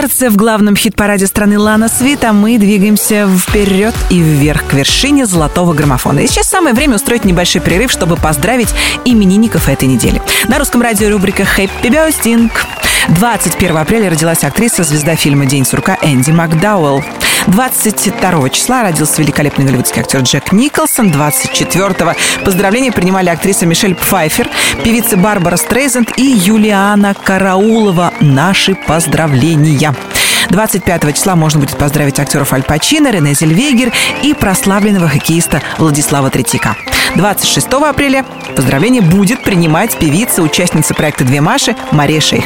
сердце 0.02 0.30
в 0.30 0.36
главном 0.36 0.74
хит-параде 0.74 1.28
страны 1.28 1.60
Лана 1.60 1.88
Свита 1.88 2.32
мы 2.32 2.58
двигаемся 2.58 3.28
вперед 3.28 3.94
и 4.10 4.20
вверх 4.20 4.66
к 4.66 4.72
вершине 4.72 5.26
золотого 5.26 5.74
граммофона. 5.74 6.20
И 6.20 6.26
сейчас 6.26 6.48
самое 6.48 6.74
время 6.74 6.96
устроить 6.96 7.24
небольшой 7.24 7.60
перерыв, 7.60 7.92
чтобы 7.92 8.16
поздравить 8.16 8.74
именинников 9.04 9.68
этой 9.68 9.86
недели. 9.86 10.20
На 10.48 10.58
русском 10.58 10.82
радио 10.82 11.08
рубрика 11.08 11.44
«Хэппи 11.44 11.86
Бёстинг». 11.86 12.50
21 13.08 13.76
апреля 13.76 14.10
родилась 14.10 14.44
актриса, 14.44 14.84
звезда 14.84 15.16
фильма 15.16 15.46
«День 15.46 15.64
сурка» 15.64 15.98
Энди 16.02 16.30
Макдауэлл. 16.30 17.02
22 17.48 18.50
числа 18.50 18.82
родился 18.82 19.20
великолепный 19.20 19.64
голливудский 19.64 20.00
актер 20.00 20.20
Джек 20.20 20.52
Николсон. 20.52 21.10
24 21.10 22.16
поздравления 22.44 22.92
принимали 22.92 23.30
актриса 23.30 23.66
Мишель 23.66 23.96
Пфайфер, 23.96 24.48
певицы 24.84 25.16
Барбара 25.16 25.56
Стрейзенд 25.56 26.16
и 26.16 26.22
Юлиана 26.22 27.14
Караулова. 27.14 28.12
Наши 28.20 28.74
поздравления. 28.74 29.94
25 30.50 31.14
числа 31.14 31.34
можно 31.34 31.58
будет 31.58 31.76
поздравить 31.76 32.20
актеров 32.20 32.52
Аль 32.52 32.62
Пачино, 32.62 33.10
Рене 33.10 33.34
Зельвегер 33.34 33.92
и 34.22 34.34
прославленного 34.34 35.08
хоккеиста 35.08 35.60
Владислава 35.78 36.30
Третьяка. 36.30 36.76
26 37.16 37.66
апреля 37.72 38.24
поздравление 38.54 39.02
будет 39.02 39.42
принимать 39.42 39.98
певица, 39.98 40.42
участница 40.42 40.94
проекта 40.94 41.24
«Две 41.24 41.40
Маши» 41.40 41.74
Мария 41.90 42.20
Шейх. 42.20 42.44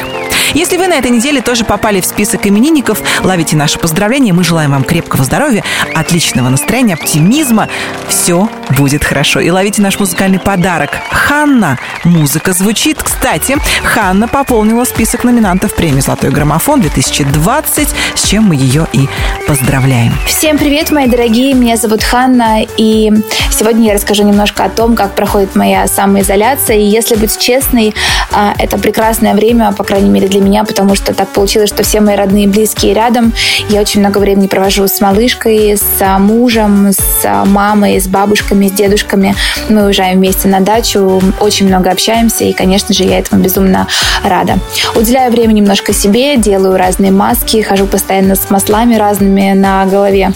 Если 0.53 0.77
вы 0.77 0.87
на 0.87 0.95
этой 0.95 1.11
неделе 1.11 1.41
тоже 1.41 1.65
попали 1.65 2.01
в 2.01 2.05
список 2.05 2.47
именинников, 2.47 3.01
ловите 3.23 3.55
наши 3.55 3.79
поздравления. 3.79 4.33
Мы 4.33 4.43
желаем 4.43 4.71
вам 4.71 4.83
крепкого 4.83 5.23
здоровья, 5.23 5.63
отличного 5.93 6.49
настроения, 6.49 6.95
оптимизма. 6.95 7.69
Все 8.07 8.49
будет 8.77 9.03
хорошо. 9.03 9.39
И 9.39 9.49
ловите 9.49 9.81
наш 9.81 9.99
музыкальный 9.99 10.39
подарок. 10.39 10.91
Ханна. 11.11 11.77
Музыка 12.03 12.53
звучит. 12.53 13.01
Кстати, 13.01 13.57
Ханна 13.83 14.27
пополнила 14.27 14.85
список 14.85 15.23
номинантов 15.23 15.75
премии 15.75 16.01
«Золотой 16.01 16.29
граммофон» 16.29 16.81
2020, 16.81 17.89
с 18.15 18.27
чем 18.27 18.45
мы 18.45 18.55
ее 18.55 18.87
и 18.93 19.07
поздравляем. 19.47 20.13
Всем 20.25 20.57
привет, 20.57 20.91
мои 20.91 21.07
дорогие, 21.07 21.53
меня 21.53 21.77
зовут 21.77 22.03
Ханна, 22.03 22.63
и 22.77 23.11
сегодня 23.51 23.87
я 23.87 23.93
расскажу 23.93 24.23
немножко 24.23 24.65
о 24.65 24.69
том, 24.69 24.95
как 24.95 25.15
проходит 25.15 25.55
моя 25.55 25.87
самоизоляция, 25.87 26.77
и 26.77 26.85
если 26.85 27.15
быть 27.15 27.37
честной, 27.37 27.93
а, 28.31 28.53
это 28.57 28.77
прекрасное 28.77 29.33
время, 29.33 29.71
по 29.71 29.83
крайней 29.83 30.09
мере 30.09 30.26
для 30.27 30.41
меня, 30.41 30.63
потому 30.63 30.95
что 30.95 31.13
так 31.13 31.29
получилось, 31.29 31.69
что 31.69 31.83
все 31.83 32.01
мои 32.01 32.15
родные 32.15 32.45
и 32.45 32.47
близкие 32.47 32.93
рядом, 32.93 33.33
я 33.69 33.81
очень 33.81 33.99
много 33.99 34.17
времени 34.17 34.47
провожу 34.47 34.87
с 34.87 35.01
малышкой, 35.01 35.77
с 35.77 36.01
а, 36.01 36.19
мужем, 36.19 36.91
с 36.91 37.25
а, 37.25 37.45
мамой, 37.45 37.99
с 37.99 38.07
бабушками, 38.07 38.67
с 38.67 38.71
дедушками, 38.71 39.35
мы 39.69 39.85
уезжаем 39.85 40.17
вместе 40.17 40.47
на 40.47 40.59
дачу, 40.59 41.21
очень 41.39 41.67
много 41.67 41.91
общаемся, 41.91 42.43
и, 42.43 42.53
конечно 42.53 42.93
же, 42.93 43.03
я 43.03 43.19
этому 43.19 43.41
безумно 43.41 43.87
рада. 44.23 44.59
Уделяю 44.95 45.31
время 45.31 45.53
немножко 45.53 45.93
себе, 45.93 46.37
делаю 46.37 46.77
разные 46.77 47.11
маски, 47.11 47.61
хожу 47.61 47.85
постоянно 47.87 48.35
с 48.35 48.49
маслами 48.49 48.95
разными 48.95 49.53
на 49.53 49.85
голове. 49.85 50.33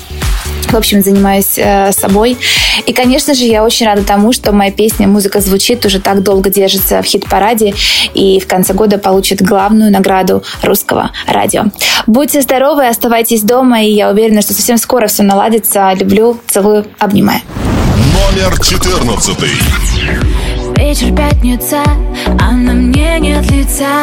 В 0.67 0.76
общем, 0.76 1.02
занимаюсь 1.02 1.58
э, 1.58 1.91
собой. 1.91 2.38
И, 2.86 2.93
конечно 2.93 3.34
же, 3.34 3.43
я 3.43 3.63
очень 3.63 3.86
рада 3.86 4.04
тому, 4.04 4.32
что 4.32 4.52
моя 4.52 4.71
песня 4.71 5.08
«Музыка 5.08 5.41
звучит» 5.41 5.86
уже 5.86 6.00
так 6.00 6.24
долго 6.24 6.50
держится 6.50 7.02
в 7.02 7.06
хит-параде 7.06 7.74
и 8.13 8.39
в 8.39 8.47
конце 8.47 8.74
года 8.74 8.97
получит 8.97 9.41
главную 9.41 9.91
награду 9.91 10.43
русского 10.63 11.12
радио. 11.28 11.65
Будьте 12.08 12.41
здоровы, 12.41 12.88
оставайтесь 12.88 13.41
дома, 13.41 13.84
и 13.84 13.91
я 13.91 14.10
уверена, 14.10 14.41
что 14.41 14.54
совсем 14.54 14.78
скоро 14.78 15.08
все 15.08 15.24
наладится. 15.24 15.91
Люблю, 15.93 16.39
целую, 16.47 16.86
обнимаю. 17.00 17.41
Номер 18.13 18.60
14. 18.60 20.31
Вечер 20.82 21.15
пятница, 21.15 21.84
а 22.39 22.52
на 22.54 22.74
мне 22.74 23.20
нет 23.20 23.50
лица. 23.52 24.02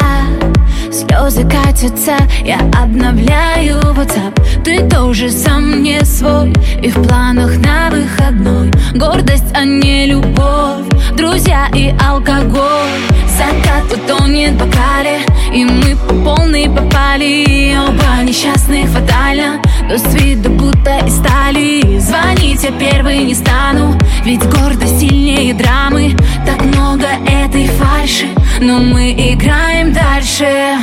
Слезы 0.92 1.42
катятся, 1.42 2.16
я 2.44 2.60
обновляю 2.80 3.80
WhatsApp. 3.80 4.62
Ты 4.62 4.88
тоже 4.88 5.28
сам 5.28 5.82
не 5.82 6.04
свой 6.04 6.52
И 6.80 6.88
в 6.88 7.02
планах 7.02 7.58
на 7.58 7.90
выходной. 7.90 8.70
Гордость, 8.94 9.52
а 9.54 9.64
не 9.64 10.06
любовь 10.06 10.86
Друзья 11.16 11.68
и 11.74 11.92
алкоголь. 12.00 13.02
Закат 13.26 13.92
утонет 13.92 14.52
в 14.52 14.58
бокале 14.58 15.18
И 15.52 15.64
мы 15.64 15.96
по 15.96 16.14
полной 16.14 16.70
попали. 16.70 17.76
Оба 17.76 18.22
несчастных 18.22 18.88
фатально 18.90 19.60
Но 19.88 19.96
с 19.96 20.14
виду 20.14 20.50
будто 20.50 20.98
из 21.06 21.16
стали. 21.16 21.98
Звонить 21.98 22.62
я 22.62 22.72
первый 22.72 23.24
не 23.24 23.34
стану 23.34 23.98
Ведь 24.22 24.42
гордость 24.44 25.00
сильнее 25.00 25.54
драмы. 25.54 26.14
Так 26.44 26.62
много 26.62 27.06
этой 27.26 27.66
фальши 27.68 28.26
Но 28.60 28.78
мы 28.80 29.12
играем 29.12 29.92
дальше. 29.94 30.76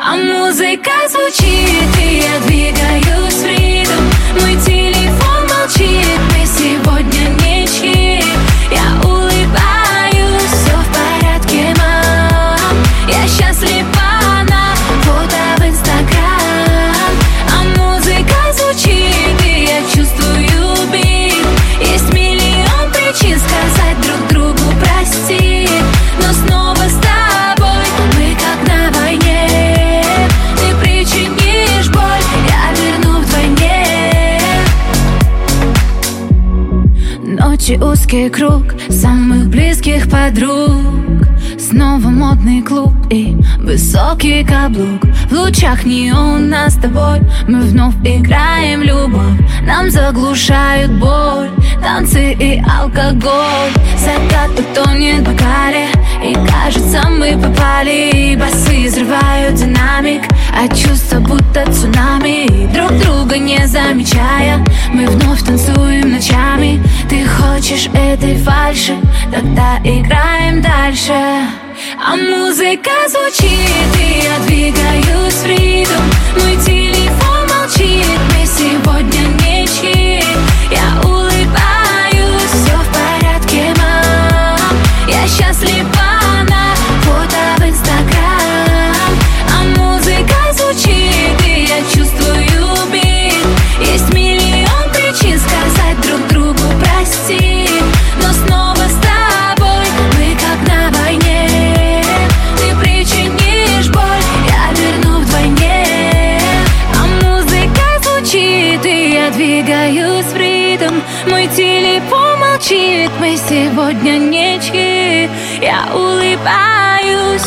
А 0.00 0.16
музыка 0.16 0.92
звучит, 1.10 1.98
и 2.00 2.22
я 2.22 2.38
двигаюсь 2.46 3.34
в 3.34 3.46
ритм. 3.46 4.04
Мой 4.40 4.56
телефон 4.64 5.48
молчит, 5.48 6.20
мы 6.30 6.46
сегодня 6.46 7.30
ничьи 7.42 8.22
Я 8.70 9.08
улыбаюсь, 9.08 10.50
все 10.52 10.76
в 10.76 10.88
порядке, 10.92 11.74
мам. 11.78 12.76
Я 13.08 13.26
счастлива 13.26 13.43
Узкий 37.80 38.28
круг 38.30 38.74
самых 38.88 39.48
близких 39.48 40.08
подруг 40.08 41.13
Снова 41.74 42.08
модный 42.08 42.62
клуб 42.62 42.92
и 43.10 43.36
высокий 43.58 44.44
каблук. 44.44 45.02
В 45.28 45.32
лучах 45.32 45.84
неона 45.84 46.70
с 46.70 46.76
тобой. 46.76 47.20
Мы 47.48 47.62
вновь 47.62 47.96
играем 48.04 48.84
любовь. 48.84 49.40
Нам 49.66 49.90
заглушают 49.90 50.92
боль, 50.92 51.50
танцы 51.82 52.32
и 52.32 52.62
алкоголь. 52.62 53.72
Закат 53.98 54.52
утонет 54.56 55.22
в 55.22 55.32
бокале 55.32 55.88
и 56.22 56.34
кажется 56.48 57.08
мы 57.10 57.36
попали. 57.42 58.10
И 58.12 58.36
басы 58.36 58.86
взрывают 58.86 59.56
динамик. 59.56 60.22
А 60.56 60.68
чувства 60.68 61.18
будто 61.18 61.64
цунами. 61.72 62.72
Друг 62.72 62.92
друга 63.00 63.36
не 63.36 63.66
замечая. 63.66 64.64
Мы 64.92 65.08
вновь 65.08 65.42
танцуем 65.42 66.12
ночами. 66.12 66.80
Ты 67.08 67.26
хочешь 67.26 67.88
этой 67.92 68.36
фальши? 68.36 68.94
Тогда 69.32 69.78
играем 69.82 70.62
дальше 70.62 71.14
А 71.98 72.16
музыка 72.16 72.90
звучит 73.08 73.96
И 74.00 74.22
я 74.24 74.38
двигаюсь 74.46 75.34
в 75.34 75.46
ритм. 75.46 76.02
Мой 76.40 76.56
телефон 76.56 77.46
молчит 77.48 78.20
Мы 78.32 78.46
сегодня 78.46 79.28
ничьи 79.42 80.22
Я 80.70 81.00
улыбаюсь 81.02 81.23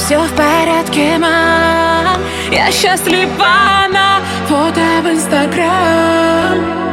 все 0.08 0.20
в 0.20 0.32
порядке, 0.36 1.18
мам. 1.18 2.22
Я 2.50 2.72
счастлива 2.72 3.90
на 3.92 4.22
фото 4.48 4.80
в 5.04 5.12
Инстаграм 5.12 6.87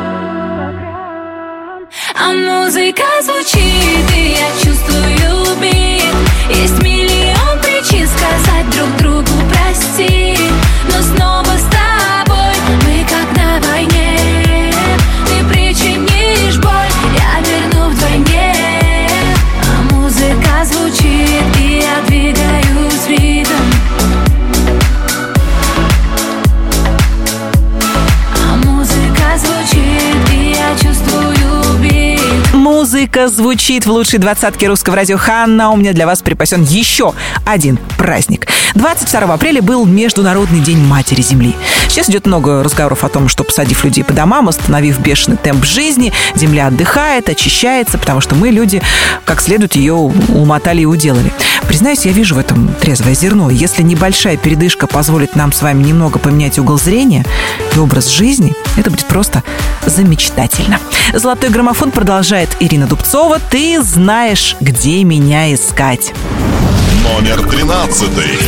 Музыка 33.14 33.32
звучит 33.32 33.86
в 33.86 33.92
лучшей 33.92 34.18
двадцатке 34.18 34.66
русского 34.66 34.96
радио 34.96 35.16
Ханна. 35.16 35.70
У 35.70 35.76
меня 35.76 35.92
для 35.92 36.04
вас 36.04 36.20
припасен 36.20 36.64
еще 36.64 37.14
один 37.46 37.78
праздник. 37.96 38.48
22 38.74 39.32
апреля 39.32 39.62
был 39.62 39.86
Международный 39.86 40.58
день 40.58 40.78
Матери 40.78 41.22
Земли. 41.22 41.54
Сейчас 41.88 42.10
идет 42.10 42.26
много 42.26 42.64
разговоров 42.64 43.04
о 43.04 43.08
том, 43.08 43.28
что 43.28 43.44
посадив 43.44 43.84
людей 43.84 44.02
по 44.02 44.12
домам, 44.12 44.48
остановив 44.48 44.98
бешеный 44.98 45.36
темп 45.36 45.64
жизни, 45.64 46.12
Земля 46.34 46.66
отдыхает, 46.66 47.28
очищается, 47.28 47.98
потому 47.98 48.20
что 48.20 48.34
мы, 48.34 48.48
люди, 48.48 48.82
как 49.24 49.40
следует 49.40 49.76
ее 49.76 49.94
умотали 49.94 50.80
и 50.80 50.86
уделали. 50.86 51.32
Признаюсь, 51.66 52.04
я 52.04 52.12
вижу 52.12 52.34
в 52.34 52.38
этом 52.38 52.74
трезвое 52.80 53.14
зерно. 53.14 53.50
Если 53.50 53.82
небольшая 53.82 54.36
передышка 54.36 54.86
позволит 54.86 55.36
нам 55.36 55.52
с 55.52 55.62
вами 55.62 55.82
немного 55.82 56.18
поменять 56.18 56.58
угол 56.58 56.78
зрения 56.78 57.24
и 57.74 57.78
образ 57.78 58.08
жизни, 58.08 58.54
это 58.76 58.90
будет 58.90 59.06
просто 59.06 59.42
замечательно. 59.86 60.78
Золотой 61.12 61.50
граммофон 61.50 61.90
продолжает 61.90 62.50
Ирина 62.60 62.86
Дубцова. 62.86 63.38
Ты 63.50 63.82
знаешь, 63.82 64.56
где 64.60 65.02
меня 65.04 65.52
искать. 65.54 66.12
Номер 67.02 67.42
тринадцатый. 67.48 68.38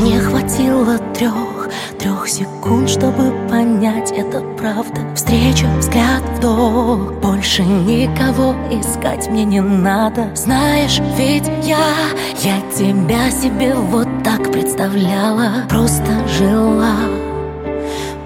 Не 0.00 0.18
хватило 0.18 0.98
трех, 1.14 1.68
трех 1.98 2.28
секунд, 2.28 2.88
чтобы 2.88 3.32
понять, 3.48 3.69
это 3.88 4.40
правда. 4.58 5.00
Встреча, 5.14 5.66
взгляд, 5.78 6.22
вдох. 6.36 7.12
Больше 7.22 7.62
никого 7.62 8.54
искать 8.70 9.28
мне 9.28 9.44
не 9.44 9.60
надо. 9.60 10.34
Знаешь, 10.34 11.00
ведь 11.16 11.48
я, 11.62 11.94
я 12.42 12.60
тебя 12.76 13.30
себе 13.30 13.74
вот 13.74 14.08
так 14.22 14.52
представляла. 14.52 15.64
Просто 15.68 16.28
жила, 16.28 16.96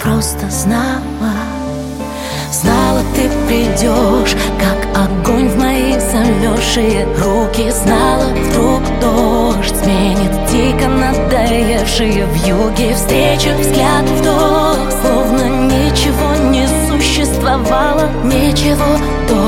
просто 0.01 0.51
знала 0.51 1.44
Знала, 2.55 3.03
ты 3.17 3.29
придешь, 3.49 4.37
как 4.61 4.87
огонь 4.97 5.49
в 5.49 5.57
мои 5.59 5.99
замерзшие 5.99 7.05
руки. 7.19 7.69
Знала, 7.73 8.27
вдруг 8.27 8.81
дождь 9.01 9.75
сменит 9.83 10.31
дико 10.53 10.89
надоевшие 10.89 12.27
в 12.27 12.35
юге 12.47 12.95
Встреча, 12.95 13.57
взгляд, 13.59 14.05
вдох, 14.09 14.79
словно 15.03 15.49
ничего 15.67 16.37
не 16.53 16.69
существовало 16.89 18.09
Ничего 18.23 18.99
до 19.29 19.44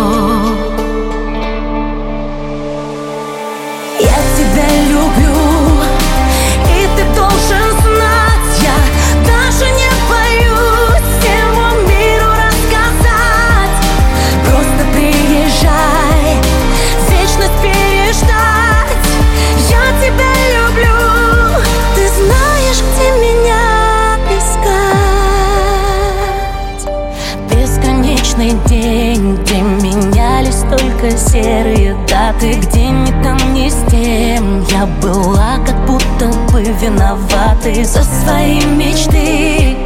только 30.96 31.16
серые 31.16 31.96
даты 32.09 32.54
Где 32.54 32.88
ни 32.88 33.11
там, 33.22 33.38
ни 33.54 33.68
с 33.68 33.85
тем 33.90 34.64
Я 34.70 34.87
была 35.02 35.59
как 35.64 35.87
будто 35.87 36.26
бы 36.52 36.62
виноватой 36.62 37.85
За 37.85 38.02
свои 38.02 38.61
мечты. 38.64 39.76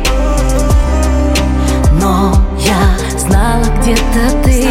Но 2.00 2.34
я 2.58 3.18
знала 3.18 3.64
где-то 3.80 4.42
ты. 4.44 4.66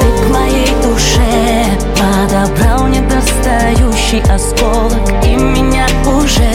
Ты 0.00 0.06
к 0.16 0.30
моей 0.32 0.70
душе 0.82 1.66
подобрал 1.96 2.86
недостающий 2.88 4.22
осколок 4.32 5.24
И 5.24 5.34
меня 5.34 5.86
уже 6.06 6.50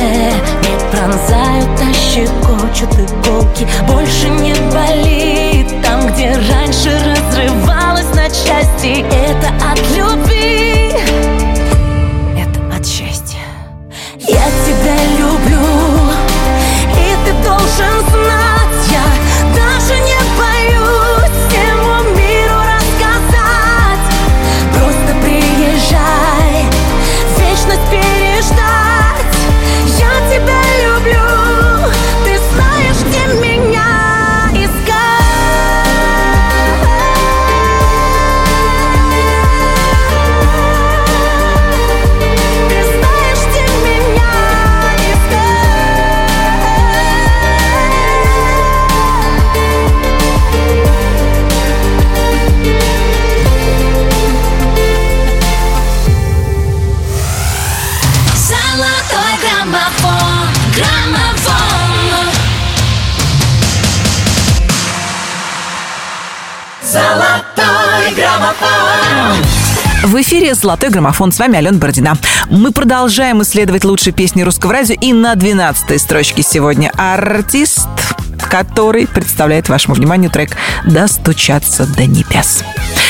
не 0.62 0.76
пронзают, 0.92 1.93
щекочут 2.14 2.94
иголки. 2.94 3.68
Больше 3.88 4.30
не 4.30 4.54
болит 4.72 5.82
там, 5.82 6.06
где 6.14 6.34
раньше 6.34 6.92
разрывалась 6.92 8.14
на 8.16 8.30
части. 8.30 9.04
Это 9.12 9.48
от 9.72 9.80
любви, 9.98 10.94
эфире 70.24 70.56
«Золотой 70.56 70.90
граммофон». 70.90 71.34
С 71.34 71.40
вами 71.40 71.58
Алена 71.58 71.78
Бородина. 71.78 72.18
Мы 72.50 72.72
продолжаем 72.72 73.42
исследовать 73.42 73.84
лучшие 73.84 74.14
песни 74.14 74.42
русского 74.42 74.72
радио. 74.72 74.96
И 75.00 75.12
на 75.12 75.36
12 75.36 76.02
строчке 76.02 76.42
сегодня 76.44 76.92
артист, 76.96 77.90
который 78.50 79.06
представляет 79.06 79.68
вашему 79.68 79.96
вниманию 79.96 80.32
трек 80.32 80.56
«Достучаться 80.86 81.86
до 81.86 82.06
небес». 82.06 82.64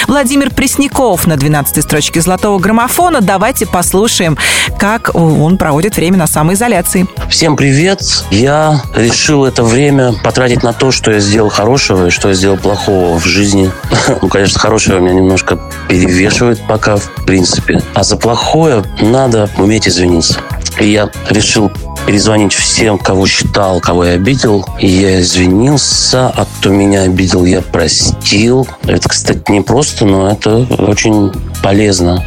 Владимир 0.08 0.50
Пресняков 0.52 1.28
на 1.28 1.38
12 1.38 1.84
строчке 1.84 2.22
«Золотого 2.22 2.60
граммофона». 2.60 3.22
Давайте 3.22 3.66
послушаем, 3.66 4.38
как 4.78 5.12
он 5.16 5.58
проводит 5.58 5.96
время 5.96 6.18
на 6.18 6.28
самоизоляции. 6.28 7.08
Всем 7.30 7.56
привет! 7.56 8.02
Я 8.30 8.82
решил 8.96 9.46
это 9.46 9.64
время 9.64 10.14
потратить 10.24 10.62
на 10.64 10.74
то, 10.74 10.92
что 10.92 11.12
я 11.12 11.20
сделал 11.20 11.50
хорошего 11.50 12.08
и 12.08 12.10
что 12.10 12.30
я 12.30 12.34
сделал 12.34 12.58
плохого 12.58 13.18
в 13.20 13.26
жизни. 13.26 13.72
Ну, 14.22 14.30
конечно, 14.30 14.60
хорошее 14.60 15.00
у 15.00 15.02
меня 15.02 15.14
немножко 15.14 15.60
перевешивает 15.90 16.62
пока, 16.68 16.98
в 16.98 17.10
принципе. 17.26 17.82
А 17.94 18.04
за 18.04 18.16
плохое 18.16 18.84
надо 19.02 19.50
уметь 19.58 19.88
извиниться. 19.88 20.40
И 20.80 20.92
я 20.92 21.10
решил 21.30 21.72
перезвонить 22.06 22.54
всем, 22.54 22.98
кого 22.98 23.28
считал, 23.28 23.80
кого 23.80 24.06
я 24.06 24.14
обидел. 24.14 24.66
И 24.80 24.88
я 24.88 25.22
извинился, 25.22 26.28
а 26.28 26.46
кто 26.46 26.70
меня 26.70 27.04
обидел, 27.04 27.46
я 27.46 27.62
простил. 27.62 28.68
Это, 28.84 29.10
кстати, 29.10 29.50
не 29.50 29.62
просто, 29.62 30.06
но 30.06 30.30
это 30.30 30.58
очень 30.58 31.32
полезно. 31.62 32.24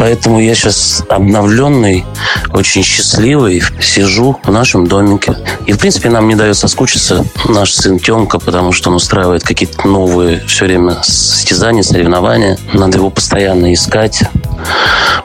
Поэтому 0.00 0.40
я 0.40 0.54
сейчас 0.54 1.04
обновленный, 1.10 2.06
очень 2.54 2.82
счастливый, 2.82 3.62
сижу 3.82 4.40
в 4.42 4.50
нашем 4.50 4.86
домике. 4.86 5.36
И, 5.66 5.74
в 5.74 5.78
принципе, 5.78 6.08
нам 6.08 6.26
не 6.26 6.34
дает 6.34 6.56
соскучиться 6.56 7.26
наш 7.46 7.74
сын 7.74 7.98
Тёмка, 7.98 8.38
потому 8.38 8.72
что 8.72 8.88
он 8.88 8.96
устраивает 8.96 9.42
какие-то 9.42 9.86
новые 9.86 10.40
все 10.46 10.64
время 10.64 10.96
состязания, 11.02 11.82
соревнования. 11.82 12.56
Надо 12.72 12.96
его 12.96 13.10
постоянно 13.10 13.74
искать. 13.74 14.22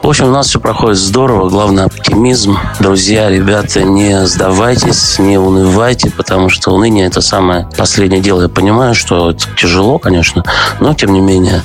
В 0.02 0.08
общем, 0.08 0.26
у 0.26 0.30
нас 0.30 0.48
все 0.48 0.60
проходит 0.60 0.98
здорово. 0.98 1.48
Главное, 1.48 1.86
оптимизм. 1.86 2.58
Друзья, 2.78 3.30
ребята, 3.30 3.82
не 3.82 4.26
сдавайтесь, 4.26 5.18
не 5.18 5.38
унывайте, 5.38 6.10
потому 6.10 6.50
что 6.50 6.72
уныние– 6.72 7.06
это 7.08 7.22
самое 7.22 7.66
последнее 7.78 8.20
дело. 8.20 8.42
Я 8.42 8.48
понимаю, 8.48 8.94
что 8.94 9.30
это 9.30 9.46
тяжело, 9.56 9.98
конечно, 9.98 10.44
но 10.80 10.92
тем 10.92 11.14
не 11.14 11.20
менее. 11.20 11.62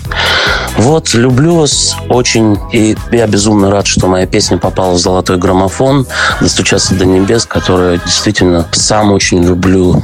Вот, 0.78 1.14
люблю 1.14 1.56
вас 1.56 1.98
очень. 2.10 2.58
И 2.72 2.96
я 3.12 3.28
безумно 3.28 3.72
рад, 3.72 3.88
что 3.88 4.08
моя 4.08 4.26
песня 4.26 4.58
попала 4.58 4.94
в 4.94 4.98
золотой 4.98 5.38
граммофон 5.38 6.08
«Достучаться 6.40 6.96
до 6.96 7.06
небес», 7.06 7.46
которую 7.46 7.94
я 7.94 7.98
действительно 8.00 8.68
сам 8.72 9.12
очень 9.12 9.44
люблю. 9.44 10.04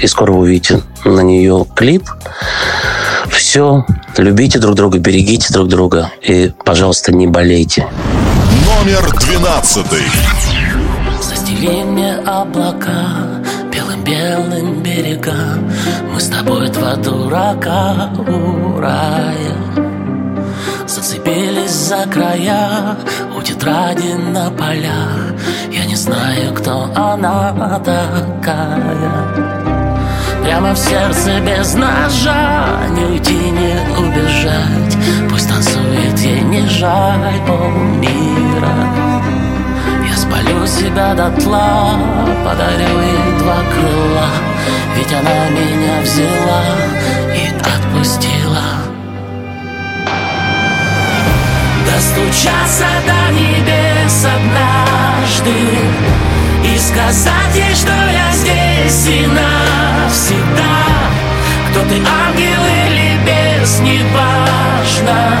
И 0.00 0.06
скоро 0.06 0.32
вы 0.32 0.40
увидите 0.40 0.82
на 1.04 1.20
нее 1.20 1.66
клип. 1.74 2.08
Все. 3.30 3.84
Любите 4.16 4.58
друг 4.58 4.74
друга, 4.74 4.98
берегите 4.98 5.52
друг 5.52 5.68
друга. 5.68 6.10
И, 6.22 6.52
пожалуйста, 6.64 7.12
не 7.12 7.26
болейте. 7.26 7.86
Номер 8.66 9.10
двенадцатый. 9.18 10.02
Застели 11.22 11.82
мне 11.82 12.16
облака 12.16 13.42
белым-белым 13.72 14.82
берега 14.82 15.58
Мы 16.12 16.20
с 16.20 16.28
тобой 16.28 16.68
два 16.70 16.96
дурака 16.96 18.10
у 18.18 18.78
рая 18.78 19.85
Зацепились 20.88 21.72
за 21.72 22.06
края 22.06 22.96
у 23.36 23.42
тетради 23.42 24.14
на 24.14 24.50
полях 24.52 25.34
Я 25.72 25.84
не 25.84 25.96
знаю, 25.96 26.54
кто 26.54 26.88
она 26.94 27.80
такая. 27.84 29.46
Прямо 30.44 30.74
в 30.74 30.78
сердце 30.78 31.40
без 31.40 31.74
ножа 31.74 32.66
Не 32.90 33.04
уйти, 33.04 33.34
не 33.34 33.74
убежать. 33.98 34.96
Пусть 35.28 35.48
танцует, 35.48 36.18
ей 36.20 36.42
не 36.42 36.64
жаль 36.68 37.34
полмира 37.48 38.76
Я 40.08 40.16
спалю 40.16 40.66
себя 40.68 41.14
дотла 41.14 41.98
Подарю 42.44 43.00
ей 43.00 43.38
два 43.40 43.56
крыла. 43.72 44.28
Ведь 44.96 45.12
она 45.12 45.48
меня 45.50 46.00
взяла 46.00 46.62
И 47.34 47.48
отпустила 47.58 48.45
Достучаться 51.96 52.84
до 53.06 53.32
небес 53.32 54.26
однажды 54.26 55.50
И 56.62 56.78
сказать 56.78 57.54
ей, 57.54 57.74
что 57.74 57.90
я 57.90 58.30
здесь 58.32 59.06
и 59.08 59.26
навсегда. 59.26 60.76
Кто 61.70 61.80
ты, 61.88 61.94
ангел 61.94 62.62
или 62.84 63.16
бес, 63.24 63.80
неважно. 63.80 65.38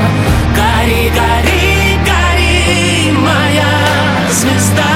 Гори, 0.54 1.10
гори, 1.10 1.98
гори, 2.06 3.12
моя 3.12 4.30
звезда 4.30 4.95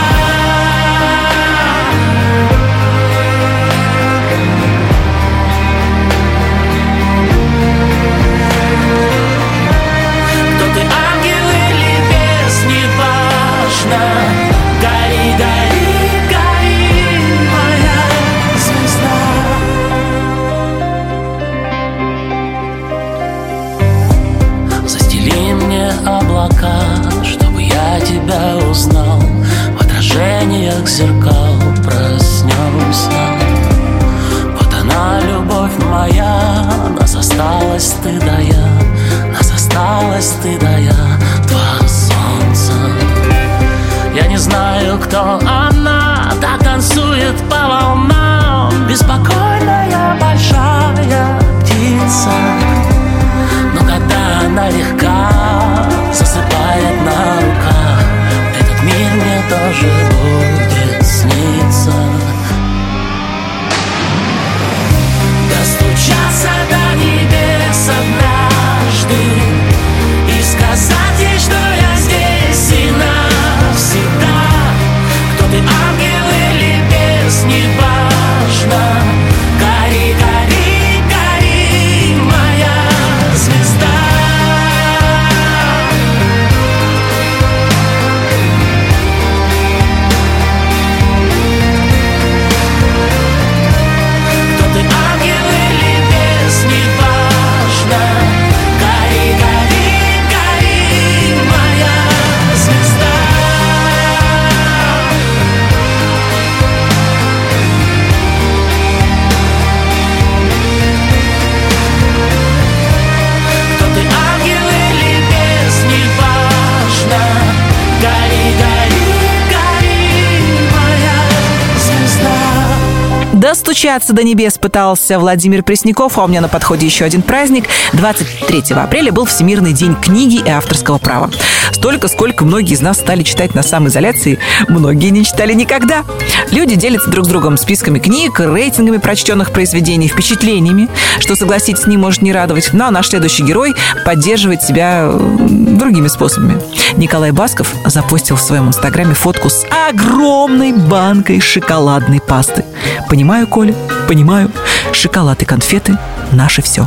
Достучаться 123.90 124.12
до 124.12 124.22
небес 124.22 124.56
пытался 124.56 125.18
Владимир 125.18 125.64
Пресняков, 125.64 126.16
а 126.16 126.22
у 126.22 126.28
меня 126.28 126.40
на 126.40 126.46
подходе 126.46 126.86
еще 126.86 127.04
один 127.04 127.22
праздник. 127.22 127.64
23 127.92 128.76
апреля 128.76 129.10
был 129.10 129.24
Всемирный 129.24 129.72
день 129.72 129.96
книги 129.96 130.36
и 130.36 130.48
авторского 130.48 130.98
права. 130.98 131.28
Столько, 131.72 132.06
сколько 132.06 132.44
многие 132.44 132.74
из 132.74 132.82
нас 132.82 132.98
стали 132.98 133.24
читать 133.24 133.52
на 133.56 133.64
самоизоляции, 133.64 134.38
многие 134.68 135.08
не 135.08 135.24
читали 135.24 135.54
никогда. 135.54 136.04
Люди 136.52 136.76
делятся 136.76 137.10
друг 137.10 137.26
с 137.26 137.28
другом 137.28 137.56
списками 137.56 137.98
книг, 137.98 138.38
рейтингами 138.38 138.98
прочтенных 138.98 139.50
произведений, 139.50 140.06
впечатлениями, 140.06 140.88
что, 141.18 141.34
согласитесь, 141.34 141.88
не 141.88 141.96
может 141.96 142.22
не 142.22 142.32
радовать. 142.32 142.70
Ну 142.72 142.84
а 142.84 142.92
наш 142.92 143.08
следующий 143.08 143.42
герой 143.42 143.74
поддерживает 144.04 144.62
себя 144.62 145.10
э, 145.12 145.18
другими 145.48 146.06
способами. 146.06 146.60
Николай 146.96 147.30
Басков 147.30 147.72
запостил 147.84 148.36
в 148.36 148.40
своем 148.40 148.68
инстаграме 148.68 149.14
фотку 149.14 149.48
с 149.48 149.64
огромной 149.88 150.72
банкой 150.72 151.40
шоколадной 151.40 152.20
пасты. 152.20 152.64
Понимаю, 153.08 153.46
Коля, 153.46 153.74
понимаю. 154.08 154.50
Шоколад 154.92 155.42
и 155.42 155.44
конфеты– 155.44 155.96
наше 156.32 156.62
все. 156.62 156.86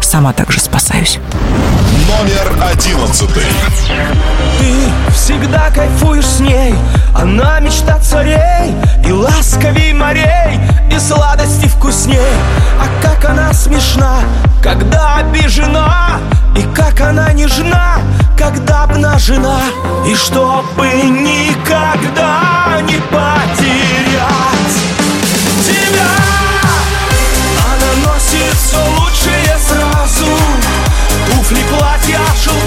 Сама 0.00 0.32
также 0.32 0.60
спасаюсь. 0.60 1.18
Номер 2.08 2.62
одиннадцатый. 2.72 3.42
Ты 4.58 5.12
всегда 5.12 5.70
кайфуешь 5.70 6.26
с 6.26 6.40
ней 6.40 6.74
Она 7.14 7.60
мечта 7.60 7.98
царей 8.00 8.74
И 9.06 9.12
ласковей 9.12 9.92
морей 9.92 10.58
И 10.90 10.98
сладости 10.98 11.66
вкусней 11.66 12.18
А 12.80 13.02
как 13.02 13.24
она 13.28 13.52
смешна 13.52 14.20
Когда 14.62 15.16
обижена 15.16 16.18
И 16.58 16.62
как 16.74 17.00
она 17.00 17.32
нежна 17.32 18.00
Когда 18.36 18.82
обнажена 18.82 19.60
И 20.06 20.14
чтобы 20.14 20.86
никогда 20.88 22.80
не 22.82 22.98
потерять 23.12 24.48
Тебя. 25.64 26.10
Она 27.70 27.90
носит 28.10 28.54
все 28.56 28.78
лучшее 28.96 29.56
сразу. 29.68 30.26
Туфли, 31.30 31.62
платья, 31.70 32.20
шелка 32.42 32.57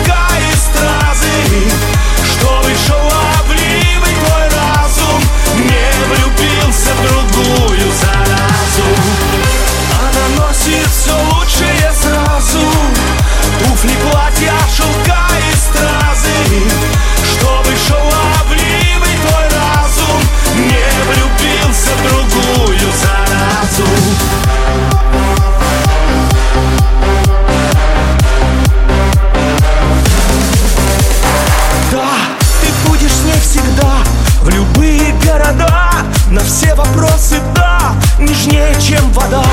вода 39.12 39.44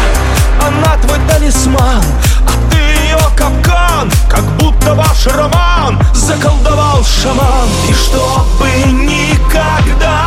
Она 0.67 0.97
твой 1.03 1.19
талисман 1.29 2.03
А 2.47 2.71
ты 2.71 2.77
ее 2.77 3.19
капкан 3.37 4.11
Как 4.29 4.45
будто 4.59 4.95
ваш 4.95 5.27
роман 5.27 5.99
Заколдовал 6.15 7.03
шаман. 7.05 7.69
И 7.89 7.95
чтобы 7.95 8.69
никогда 8.93 10.18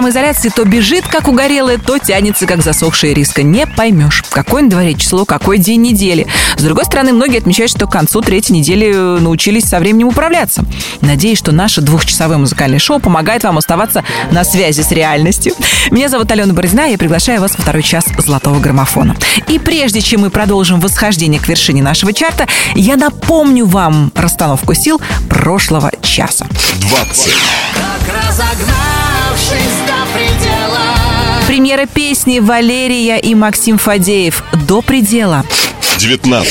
самоизоляции 0.00 0.48
то 0.48 0.64
бежит, 0.64 1.06
как 1.06 1.28
угорелое, 1.28 1.76
то 1.76 1.98
тянется, 1.98 2.46
как 2.46 2.62
засохшая 2.62 3.12
риска. 3.12 3.42
Не 3.42 3.66
поймешь, 3.66 4.24
какое 4.30 4.62
на 4.62 4.70
дворе 4.70 4.94
число, 4.94 5.26
какой 5.26 5.58
день 5.58 5.82
недели. 5.82 6.26
С 6.56 6.62
другой 6.62 6.86
стороны, 6.86 7.12
многие 7.12 7.36
отмечают, 7.36 7.70
что 7.70 7.86
к 7.86 7.92
концу 7.92 8.22
третьей 8.22 8.56
недели 8.56 8.94
научились 8.94 9.64
со 9.64 9.78
временем 9.78 10.08
управляться. 10.08 10.64
Надеюсь, 11.02 11.36
что 11.36 11.52
наше 11.52 11.82
двухчасовое 11.82 12.38
музыкальное 12.38 12.78
шоу 12.78 12.98
помогает 12.98 13.44
вам 13.44 13.58
оставаться 13.58 14.02
на 14.30 14.42
связи 14.42 14.80
с 14.80 14.90
реальностью. 14.90 15.52
Меня 15.90 16.08
зовут 16.08 16.30
Алена 16.32 16.54
Бородина, 16.54 16.88
и 16.88 16.92
я 16.92 16.98
приглашаю 16.98 17.42
вас 17.42 17.52
во 17.58 17.62
второй 17.62 17.82
час 17.82 18.06
«Золотого 18.16 18.58
граммофона». 18.58 19.16
И 19.48 19.58
прежде 19.58 20.00
чем 20.00 20.22
мы 20.22 20.30
продолжим 20.30 20.80
восхождение 20.80 21.42
к 21.42 21.46
вершине 21.46 21.82
нашего 21.82 22.14
чарта, 22.14 22.46
я 22.74 22.96
напомню 22.96 23.66
вам 23.66 24.12
расстановку 24.14 24.72
сил 24.72 24.98
прошлого 25.28 25.92
часа. 26.00 26.46
20. 26.80 27.32
Как 27.74 28.00
предела 28.00 28.79
Премьера 31.60 31.84
песни 31.84 32.38
Валерия 32.38 33.18
и 33.18 33.34
Максим 33.34 33.76
Фадеев 33.76 34.42
«До 34.66 34.80
предела». 34.80 35.44
19. 35.98 36.50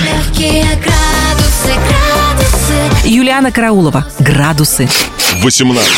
Легкие 0.00 0.64
градусы, 0.82 1.74
градусы 1.74 3.06
Юлиана 3.06 3.52
Караулова 3.52 4.06
«Градусы». 4.18 4.88
18. 5.42 5.92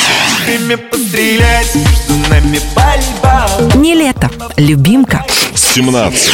Время 0.45 0.77
пострелять, 0.77 1.73
между 1.77 2.29
нами 2.29 2.61
пальба 2.75 3.49
«Не 3.77 3.95
лето», 3.95 4.29
«Любимка». 4.57 5.25
17. 5.55 6.29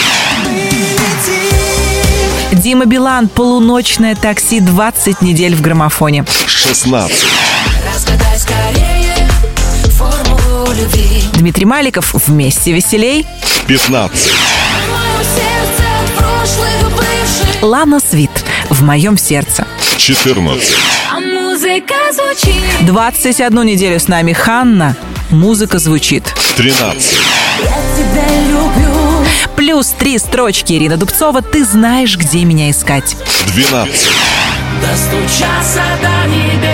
Дима 2.52 2.86
Билан 2.86 3.28
«Полуночное 3.28 4.14
такси» 4.14 4.60
20 4.60 5.20
недель 5.20 5.54
в 5.54 5.60
граммофоне. 5.60 6.24
16. 6.46 7.26
Любви 10.74 11.22
Дмитрий 11.34 11.66
Маликов 11.66 12.14
«Вместе 12.26 12.72
веселей». 12.72 13.26
15. 13.66 14.32
Мое 14.90 15.24
сердце 15.24 15.84
от 16.02 16.10
прошлых 16.12 16.90
бывших 16.90 17.62
Лана 17.62 18.00
Свит 18.00 18.30
«В 18.70 18.82
моем 18.82 19.16
сердце». 19.16 19.66
14. 19.98 20.74
А 21.12 21.20
музыка 21.20 21.94
звучит 22.12 22.62
21 22.82 23.62
неделю 23.64 23.98
с 24.00 24.08
нами 24.08 24.32
Ханна. 24.32 24.96
Музыка 25.30 25.78
звучит. 25.78 26.24
13. 26.56 27.12
Я 27.62 27.68
тебя 27.96 28.26
люблю 28.48 29.24
Плюс 29.56 29.88
три 29.88 30.18
строчки 30.18 30.72
Ирина 30.72 30.96
Дубцова 30.96 31.42
«Ты 31.42 31.64
знаешь, 31.64 32.16
где 32.16 32.44
меня 32.44 32.70
искать». 32.70 33.16
12. 33.54 34.10
Достучаться 34.82 35.82
до 36.02 36.28
небес 36.28 36.73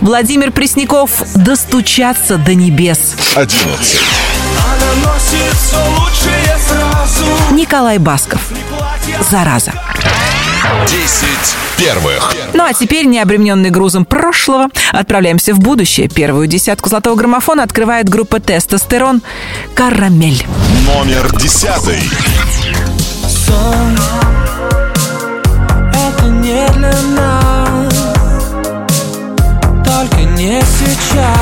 Владимир 0.00 0.52
Пресняков 0.52 1.10
«Достучаться 1.34 2.36
до 2.38 2.54
небес». 2.54 3.14
11. 3.34 4.00
Она 4.64 5.12
носит 5.12 5.56
все 5.58 5.76
лучшее 5.98 6.58
сразу 6.68 7.54
Николай 7.54 7.98
Басков 7.98 8.40
«Зараза». 9.30 9.72
10 10.86 11.28
первых. 11.76 12.34
Ну 12.54 12.64
а 12.64 12.72
теперь, 12.72 13.06
не 13.06 13.18
обремененный 13.20 13.70
грузом 13.70 14.04
прошлого, 14.04 14.68
отправляемся 14.92 15.54
в 15.54 15.58
будущее. 15.58 16.08
Первую 16.08 16.46
десятку 16.46 16.88
золотого 16.88 17.16
граммофона 17.16 17.62
открывает 17.62 18.08
группа 18.08 18.40
«Тестостерон» 18.40 19.22
«Карамель». 19.74 20.46
Номер 20.86 21.30
10. 21.36 21.68
Сон 23.46 23.98
Это 25.92 26.26
не 26.26 26.68
для 26.68 26.92
нас 27.16 27.41
Только 30.42 30.54
не 30.54 30.60
сейчас 30.60 31.41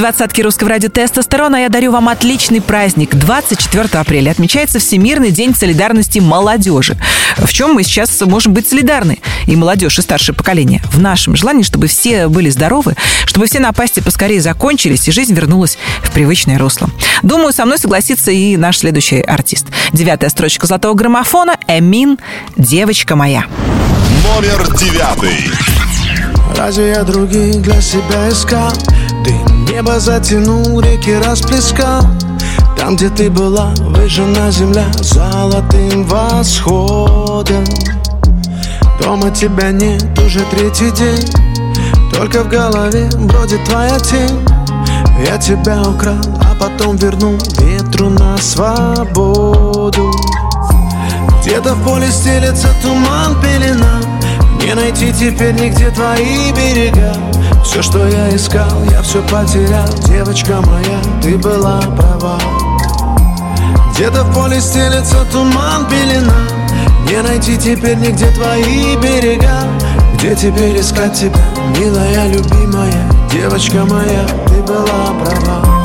Двадцатке 0.00 0.40
русского 0.40 0.70
радио 0.70 0.88
«Тестостерон», 0.88 1.54
а 1.54 1.60
я 1.60 1.68
дарю 1.68 1.92
вам 1.92 2.08
отличный 2.08 2.62
праздник. 2.62 3.14
24 3.16 3.86
апреля 4.00 4.30
отмечается 4.30 4.78
Всемирный 4.78 5.30
день 5.30 5.54
солидарности 5.54 6.20
молодежи. 6.20 6.96
В 7.36 7.52
чем 7.52 7.74
мы 7.74 7.82
сейчас 7.82 8.18
можем 8.22 8.54
быть 8.54 8.66
солидарны? 8.66 9.18
И 9.44 9.56
молодежь, 9.56 9.98
и 9.98 10.02
старшее 10.02 10.34
поколение. 10.34 10.80
В 10.90 10.98
нашем 10.98 11.36
желании, 11.36 11.64
чтобы 11.64 11.86
все 11.86 12.28
были 12.28 12.48
здоровы, 12.48 12.96
чтобы 13.26 13.44
все 13.44 13.60
напасти 13.60 14.00
поскорее 14.00 14.40
закончились, 14.40 15.06
и 15.06 15.12
жизнь 15.12 15.34
вернулась 15.34 15.76
в 16.02 16.10
привычное 16.12 16.56
русло. 16.56 16.88
Думаю, 17.22 17.52
со 17.52 17.66
мной 17.66 17.76
согласится 17.76 18.30
и 18.30 18.56
наш 18.56 18.78
следующий 18.78 19.20
артист. 19.20 19.66
Девятая 19.92 20.30
строчка 20.30 20.66
золотого 20.66 20.94
граммофона 20.94 21.58
«Эмин. 21.68 22.18
Девочка 22.56 23.16
моя». 23.16 23.44
Номер 24.24 24.66
9. 24.78 26.56
Разве 26.56 26.88
я 26.88 27.02
других 27.02 27.60
для 27.60 27.82
себя 27.82 28.30
искал? 28.30 28.72
Небо 29.80 29.98
затянул, 29.98 30.78
реки 30.80 31.14
расплескал 31.14 32.02
Там, 32.76 32.96
где 32.96 33.08
ты 33.08 33.30
была, 33.30 33.72
выжжена 33.78 34.50
земля 34.50 34.84
Золотым 35.00 36.04
восходом. 36.04 37.64
Дома 39.00 39.30
тебя 39.30 39.70
нет 39.70 40.04
уже 40.18 40.40
третий 40.50 40.90
день. 40.90 41.26
Только 42.12 42.44
в 42.44 42.48
голове 42.50 43.08
бродит 43.20 43.64
твоя 43.64 43.98
тень. 44.00 44.46
Я 45.26 45.38
тебя 45.38 45.80
украл, 45.80 46.20
а 46.42 46.54
потом 46.60 46.96
вернул 46.96 47.38
ветру 47.56 48.10
на 48.10 48.36
свободу. 48.36 50.12
Где-то 51.40 51.72
в 51.74 51.84
поле 51.84 52.10
стелется 52.10 52.68
туман, 52.82 53.34
пелена 53.40 54.09
Не 54.62 54.74
найти 54.74 55.12
теперь 55.12 55.54
нигде 55.54 55.90
твои 55.90 56.52
берега. 56.52 57.14
Все, 57.64 57.82
что 57.82 58.06
я 58.06 58.34
искал, 58.34 58.84
я 58.90 59.02
все 59.02 59.22
потерял. 59.22 59.88
Девочка 60.06 60.60
моя, 60.60 61.00
ты 61.22 61.36
была 61.36 61.80
права. 61.80 62.38
Где-то 63.94 64.24
в 64.24 64.34
поле 64.34 64.60
стелется 64.60 65.24
туман, 65.32 65.86
пелена. 65.86 66.48
Не 67.08 67.22
найти 67.22 67.56
теперь 67.56 67.96
нигде 67.96 68.30
твои 68.30 68.96
берега. 68.96 69.64
Где 70.14 70.34
теперь 70.34 70.80
искать 70.80 71.14
тебя, 71.14 71.40
милая, 71.78 72.28
любимая? 72.28 73.10
Девочка 73.32 73.84
моя, 73.84 74.26
ты 74.46 74.62
была 74.62 75.14
права 75.18 75.79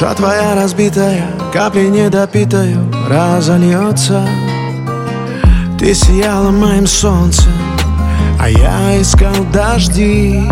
Душа 0.00 0.14
твоя 0.14 0.54
разбитая, 0.54 1.26
капли 1.52 1.88
недопитаю 1.88 2.90
разольется 3.06 4.26
Ты 5.78 5.92
сияла 5.92 6.50
моим 6.50 6.86
солнцем, 6.86 7.52
а 8.40 8.48
я 8.48 8.98
искал 8.98 9.44
дожди. 9.52 10.42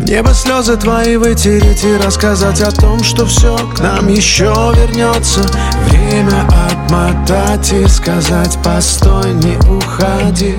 Небо 0.00 0.32
слезы 0.32 0.78
твои 0.78 1.18
вытереть 1.18 1.84
и 1.84 1.98
рассказать 1.98 2.62
о 2.62 2.70
том, 2.70 3.04
что 3.04 3.26
все 3.26 3.54
к 3.76 3.80
нам 3.80 4.08
еще 4.08 4.46
вернется 4.46 5.42
Время 5.90 6.48
отмотать 6.72 7.70
и 7.74 7.86
сказать, 7.86 8.56
постой, 8.64 9.34
не 9.34 9.58
уходи 9.68 10.56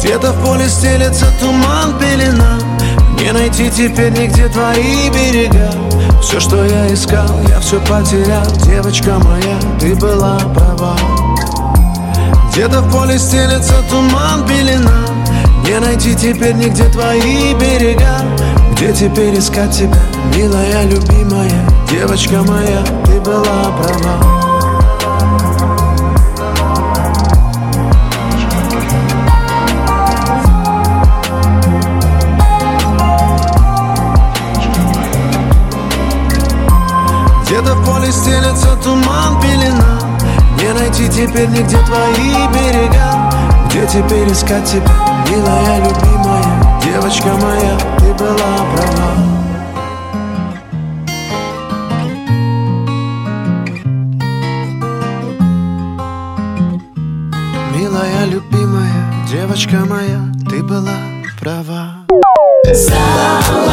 Где-то 0.00 0.32
в 0.32 0.44
поле 0.44 0.68
стелется 0.68 1.26
туман, 1.40 1.96
пелена 2.00 2.63
Не 3.18 3.32
найти 3.32 3.70
теперь 3.70 4.12
нигде 4.12 4.48
твои 4.48 5.10
берега. 5.10 5.70
Все, 6.20 6.40
что 6.40 6.64
я 6.64 6.92
искал, 6.92 7.28
я 7.48 7.60
все 7.60 7.80
потерял. 7.80 8.46
Девочка 8.64 9.18
моя, 9.18 9.58
ты 9.78 9.94
была 9.94 10.38
права. 10.54 10.96
Где-то 12.50 12.82
в 12.82 12.92
поле 12.92 13.18
стелется 13.18 13.74
туман, 13.90 14.46
пелена. 14.46 15.06
Не 15.66 15.80
найти 15.80 16.14
теперь 16.14 16.54
нигде 16.54 16.84
твои 16.84 17.54
берега. 17.54 18.20
Где 18.72 18.92
теперь 18.92 19.38
искать 19.38 19.76
тебя, 19.76 20.02
милая, 20.34 20.84
любимая? 20.84 21.68
Девочка 21.90 22.42
моя, 22.42 22.82
ты 23.04 23.20
была 23.20 23.72
права 23.80 24.33
Где-то 37.64 37.76
в 37.78 37.84
поле 37.86 38.12
стелется 38.12 38.76
туман, 38.82 39.40
пелена. 39.40 39.98
Не 40.58 40.72
найти 40.74 41.08
теперь 41.08 41.48
нигде 41.48 41.78
твои 41.78 42.46
берега. 42.52 43.30
Где 43.70 43.86
теперь 43.86 44.30
искать 44.30 44.66
тебя, 44.66 44.92
милая, 45.30 45.78
любимая? 45.78 46.80
Девочка 46.82 47.28
моя, 47.28 47.78
ты 47.98 48.12
была 48.12 48.66
права. 48.74 49.10
Милая, 57.74 58.26
любимая, 58.26 59.14
девочка 59.26 59.86
моя, 59.88 60.20
ты 60.50 60.62
была 60.62 60.98
права. 61.40 62.04
Золотой 62.74 63.64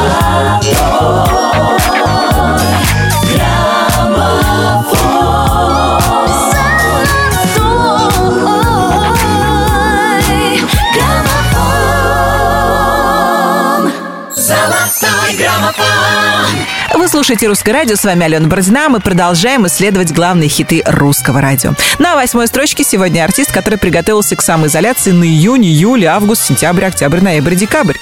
слушаете 17.22 17.49
«Русское 17.49 17.72
радио», 17.72 17.95
с 17.95 18.03
вами 18.03 18.26
Алена 18.26 18.47
Бородина. 18.47 18.89
Мы 18.89 18.99
продолжаем 18.99 19.67
исследовать 19.67 20.11
главные 20.11 20.49
хиты 20.49 20.82
русского 20.88 21.39
радио. 21.39 21.76
На 21.99 22.15
восьмой 22.15 22.47
строчке 22.47 22.84
сегодня 22.84 23.24
артист, 23.24 23.51
который 23.51 23.78
приготовился 23.78 24.36
к 24.36 24.41
самоизоляции 24.41 25.11
на 25.11 25.24
июнь, 25.24 25.63
июль, 25.63 26.07
август, 26.07 26.43
сентябрь, 26.43 26.86
октябрь, 26.86 27.22
ноябрь, 27.22 27.53
декабрь. 27.53 27.97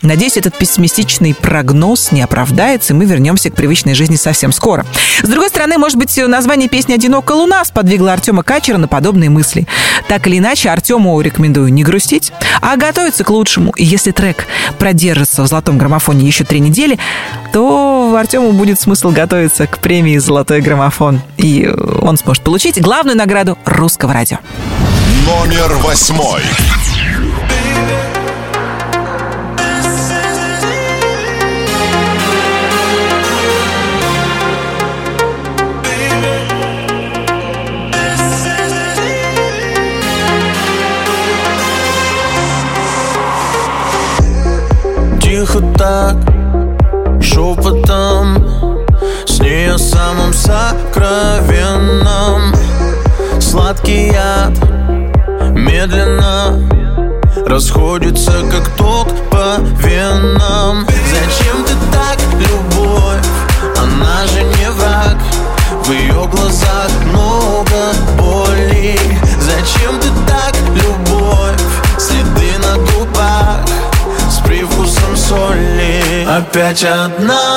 Надеюсь, 0.00 0.36
этот 0.36 0.56
пессимистичный 0.56 1.34
прогноз 1.34 2.12
не 2.12 2.22
оправдается, 2.22 2.92
и 2.92 2.96
мы 2.96 3.04
вернемся 3.04 3.50
к 3.50 3.56
привычной 3.56 3.94
жизни 3.94 4.14
совсем 4.14 4.52
скоро. 4.52 4.86
С 5.20 5.28
другой 5.28 5.48
стороны, 5.48 5.76
может 5.76 5.98
быть, 5.98 6.16
название 6.16 6.68
песни 6.68 6.94
«Одинокая 6.94 7.36
луна» 7.36 7.64
сподвигло 7.64 8.12
Артема 8.12 8.44
Качера 8.44 8.78
на 8.78 8.86
подобные 8.86 9.28
мысли. 9.28 9.66
Так 10.06 10.28
или 10.28 10.38
иначе, 10.38 10.70
Артему 10.70 11.20
рекомендую 11.20 11.72
не 11.72 11.82
грустить, 11.82 12.32
а 12.60 12.76
готовиться 12.76 13.24
к 13.24 13.30
лучшему. 13.30 13.72
И 13.72 13.84
если 13.84 14.12
трек 14.12 14.46
продержится 14.78 15.42
в 15.42 15.48
золотом 15.48 15.78
граммофоне 15.78 16.24
еще 16.24 16.44
три 16.44 16.60
недели, 16.60 17.00
то 17.52 17.91
Артему 18.16 18.52
будет 18.52 18.80
смысл 18.80 19.10
готовиться 19.10 19.66
к 19.66 19.78
премии 19.78 20.18
«Золотой 20.18 20.60
граммофон». 20.60 21.20
И 21.36 21.68
он 22.00 22.16
сможет 22.16 22.42
получить 22.42 22.80
главную 22.80 23.16
награду 23.16 23.58
русского 23.64 24.12
радио. 24.12 24.38
Номер 25.26 25.74
восьмой. 25.76 26.42
Тихо 45.20 45.60
так, 45.76 46.16
С 49.72 49.72
ней 49.72 49.74
о 49.74 49.78
самом 49.78 50.34
сокровенном. 50.34 52.54
Сладкий 53.40 54.12
яд 54.12 54.52
медленно 55.54 56.58
Расходится, 57.46 58.32
как 58.50 58.68
ток 58.76 59.08
по 59.30 59.56
венам. 59.78 60.86
Зачем 60.86 61.64
ты 61.64 61.72
так, 61.90 62.18
любовь? 62.38 63.24
Она 63.78 64.26
же 64.26 64.42
не 64.42 64.70
враг. 64.70 65.16
В 65.84 65.90
ее 65.90 66.28
глазах 66.30 66.90
много 67.06 67.94
боли. 68.18 69.00
Зачем 69.40 69.98
ты 70.00 70.08
так, 70.26 70.54
любовь? 70.74 71.62
Следы 71.98 72.58
на 72.58 72.76
губах 72.92 73.64
с 74.30 74.36
привкусом 74.46 75.16
соли. 75.16 76.26
Опять 76.28 76.84
одна, 76.84 77.56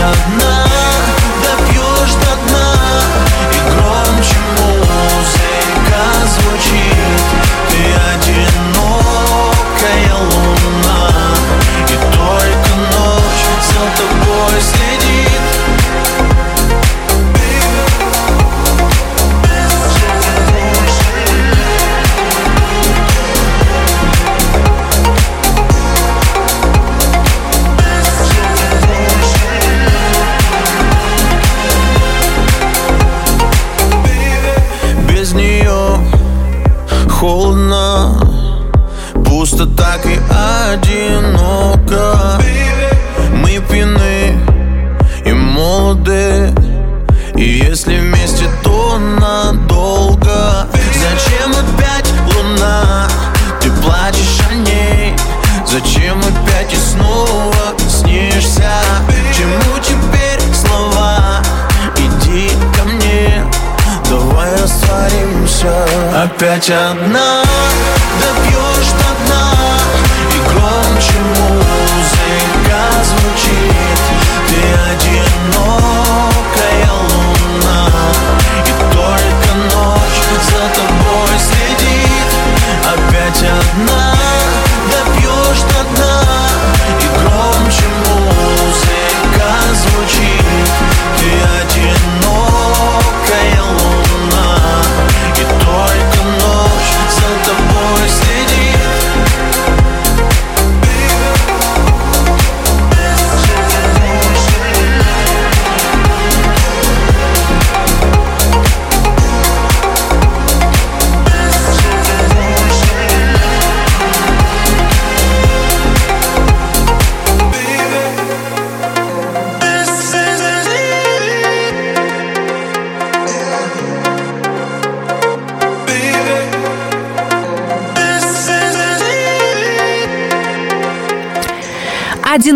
Опять 0.00 0.39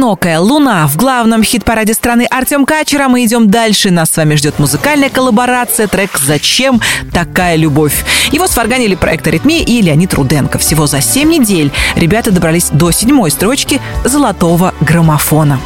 «Одинокая 0.04 0.38
луна» 0.38 0.86
в 0.86 0.96
главном 0.96 1.42
хит-параде 1.42 1.94
страны 1.94 2.26
Артем 2.30 2.66
Качера. 2.66 3.08
Мы 3.08 3.24
идем 3.24 3.48
дальше. 3.48 3.90
Нас 3.90 4.10
с 4.10 4.16
вами 4.18 4.34
ждет 4.34 4.58
музыкальная 4.58 5.08
коллаборация, 5.08 5.86
трек 5.86 6.18
«Зачем 6.18 6.82
такая 7.10 7.56
любовь?». 7.56 8.04
Его 8.30 8.46
сварганили 8.46 8.96
проект 8.96 9.26
«Аритмия» 9.26 9.62
и 9.62 9.80
Леонид 9.80 10.12
Руденко. 10.12 10.58
Всего 10.58 10.86
за 10.86 11.00
7 11.00 11.30
недель 11.30 11.72
ребята 11.96 12.32
добрались 12.32 12.68
до 12.70 12.90
седьмой 12.90 13.30
строчки 13.30 13.80
золотого 14.04 14.74
граммофона. 14.82 15.58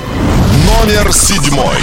Номер 0.85 1.13
седьмой. 1.13 1.75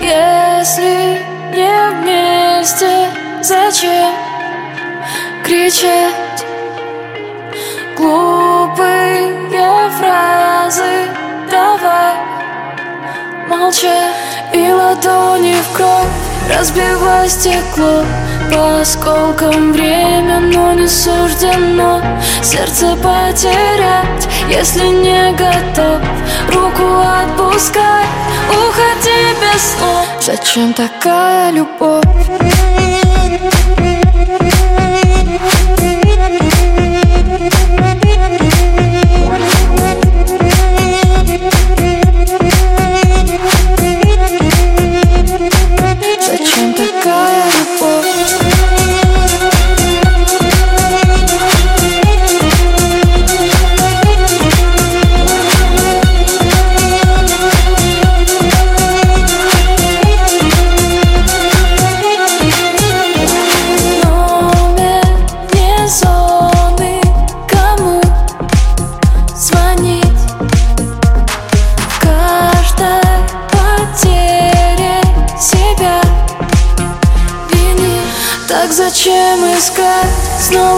Если 0.00 1.18
не 1.54 1.90
вместе, 2.00 3.10
зачем 3.42 4.14
кричать? 5.44 6.25
Давай 11.56 12.16
молча 13.48 14.12
И 14.52 14.70
ладони 14.70 15.54
в 15.54 15.72
кровь 15.74 16.16
Разбивай 16.50 17.30
стекло. 17.30 18.04
По 18.52 18.80
осколкам 18.82 19.72
время, 19.72 20.40
но 20.40 20.74
не 20.74 20.86
суждено 20.86 22.02
Сердце 22.42 22.94
потерять, 22.96 24.28
если 24.50 24.86
не 24.86 25.32
готов 25.32 26.02
Руку 26.52 27.00
отпускай, 27.22 28.04
уходи 28.50 29.34
без 29.40 29.62
слов 29.78 30.06
Зачем 30.20 30.74
такая 30.74 31.52
любовь? 31.52 32.04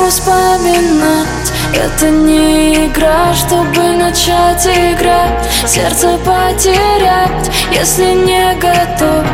Вспоминать. 0.08 1.52
Это 1.74 2.10
не 2.10 2.86
игра, 2.86 3.34
чтобы 3.34 3.96
начать 3.96 4.66
играть. 4.66 5.46
Сердце 5.66 6.18
потерять, 6.18 7.50
если 7.72 8.14
не 8.14 8.54
готов. 8.54 9.24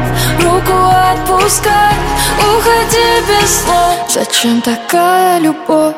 Руку 0.41 0.79
отпускать, 1.12 1.97
уходи 2.39 3.22
без 3.29 3.62
слов. 3.62 4.11
Зачем 4.11 4.61
такая 4.61 5.39
любовь? 5.39 5.95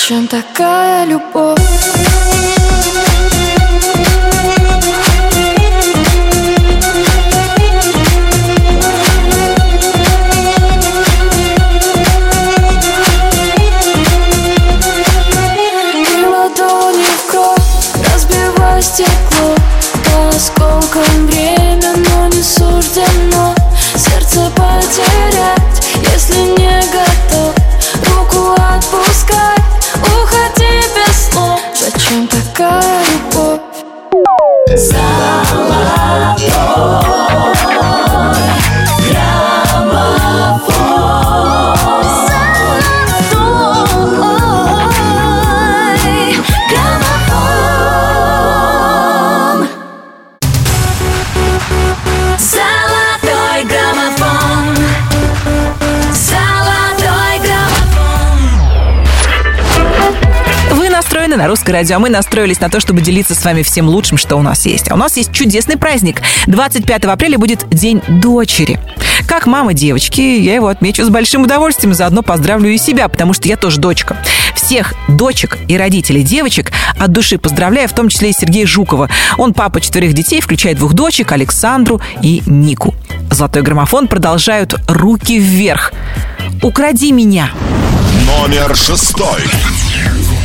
Зачем 0.00 0.26
такая 0.28 1.04
любовь? 1.04 1.60
Русское 61.70 61.82
радио. 61.82 61.96
А 61.96 61.98
мы 62.00 62.10
настроились 62.10 62.60
на 62.60 62.68
то, 62.68 62.80
чтобы 62.80 63.00
делиться 63.00 63.34
с 63.34 63.44
вами 63.44 63.62
всем 63.62 63.88
лучшим, 63.88 64.18
что 64.18 64.36
у 64.36 64.42
нас 64.42 64.66
есть. 64.66 64.90
А 64.90 64.94
у 64.94 64.96
нас 64.96 65.16
есть 65.16 65.32
чудесный 65.32 65.76
праздник. 65.76 66.20
25 66.46 67.04
апреля 67.04 67.38
будет 67.38 67.68
День 67.68 68.02
дочери. 68.08 68.80
Как 69.28 69.46
мама 69.46 69.72
девочки, 69.72 70.20
я 70.20 70.56
его 70.56 70.66
отмечу 70.66 71.04
с 71.04 71.08
большим 71.08 71.42
удовольствием, 71.42 71.94
заодно 71.94 72.22
поздравлю 72.22 72.70
и 72.70 72.78
себя, 72.78 73.08
потому 73.08 73.34
что 73.34 73.46
я 73.46 73.56
тоже 73.56 73.78
дочка. 73.78 74.16
Всех 74.56 74.94
дочек 75.08 75.58
и 75.68 75.76
родителей 75.76 76.22
девочек 76.22 76.72
от 76.98 77.12
души 77.12 77.38
поздравляю, 77.38 77.88
в 77.88 77.92
том 77.92 78.08
числе 78.08 78.30
и 78.30 78.32
Сергея 78.32 78.66
Жукова. 78.66 79.08
Он 79.38 79.54
папа 79.54 79.80
четверых 79.80 80.12
детей, 80.12 80.40
включая 80.40 80.74
двух 80.74 80.94
дочек, 80.94 81.30
Александру 81.30 82.00
и 82.20 82.42
Нику. 82.46 82.94
Золотой 83.30 83.62
граммофон 83.62 84.08
продолжают 84.08 84.74
«Руки 84.88 85.38
вверх». 85.38 85.92
«Укради 86.62 87.12
меня». 87.12 87.50
Номер 88.26 88.74
шестой. 88.74 89.42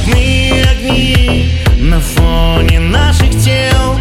Мы 0.08 0.45
огни 0.86 1.46
на 1.80 2.00
фоне 2.00 2.80
наших 2.80 3.30
тел. 3.44 3.96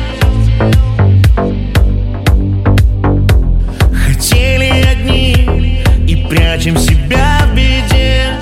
Хотели 3.93 4.85
одни 4.93 5.83
и 6.07 6.27
прячем 6.29 6.77
себя 6.77 7.41
в 7.51 7.55
беде. 7.55 8.39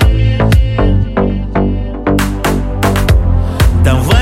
Давай 3.83 4.12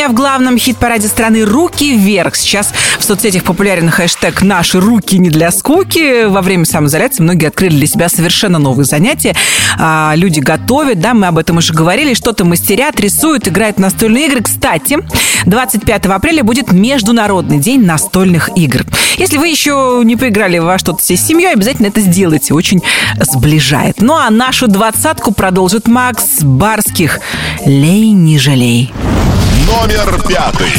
меня» 0.00 0.08
в 0.08 0.14
главном 0.14 0.56
хит-параде 0.56 1.08
страны 1.08 1.44
«Руки 1.44 1.94
вверх». 1.94 2.34
Сейчас 2.34 2.72
в 2.98 3.04
соцсетях 3.04 3.44
популярен 3.44 3.90
хэштег 3.90 4.40
«Наши 4.40 4.80
руки 4.80 5.18
не 5.18 5.28
для 5.28 5.50
скуки». 5.50 6.24
Во 6.24 6.40
время 6.40 6.64
самоизоляции 6.64 7.22
многие 7.22 7.48
открыли 7.48 7.76
для 7.76 7.86
себя 7.86 8.08
совершенно 8.08 8.58
новые 8.58 8.86
занятия. 8.86 9.36
А, 9.78 10.14
люди 10.16 10.40
готовят, 10.40 11.00
да, 11.00 11.12
мы 11.12 11.26
об 11.26 11.36
этом 11.36 11.58
уже 11.58 11.74
говорили, 11.74 12.14
что-то 12.14 12.46
мастерят, 12.46 12.98
рисуют, 12.98 13.46
играют 13.46 13.76
в 13.76 13.80
настольные 13.80 14.28
игры. 14.28 14.42
Кстати, 14.42 14.96
25 15.44 16.06
апреля 16.06 16.44
будет 16.44 16.72
Международный 16.72 17.58
день 17.58 17.84
настольных 17.84 18.48
игр. 18.56 18.86
Если 19.18 19.36
вы 19.36 19.48
еще 19.48 20.00
не 20.02 20.16
поиграли 20.16 20.56
во 20.56 20.78
что-то 20.78 21.02
всей 21.02 21.18
семьей, 21.18 21.52
обязательно 21.52 21.88
это 21.88 22.00
сделайте. 22.00 22.54
Очень 22.54 22.80
сближает. 23.20 24.00
Ну 24.00 24.14
а 24.14 24.30
нашу 24.30 24.66
двадцатку 24.66 25.34
продолжит 25.34 25.88
Макс 25.88 26.40
Барских. 26.40 27.20
«Лей, 27.66 28.12
не 28.12 28.38
жалей». 28.38 28.94
Номер 29.66 30.22
пятый. 30.26 30.72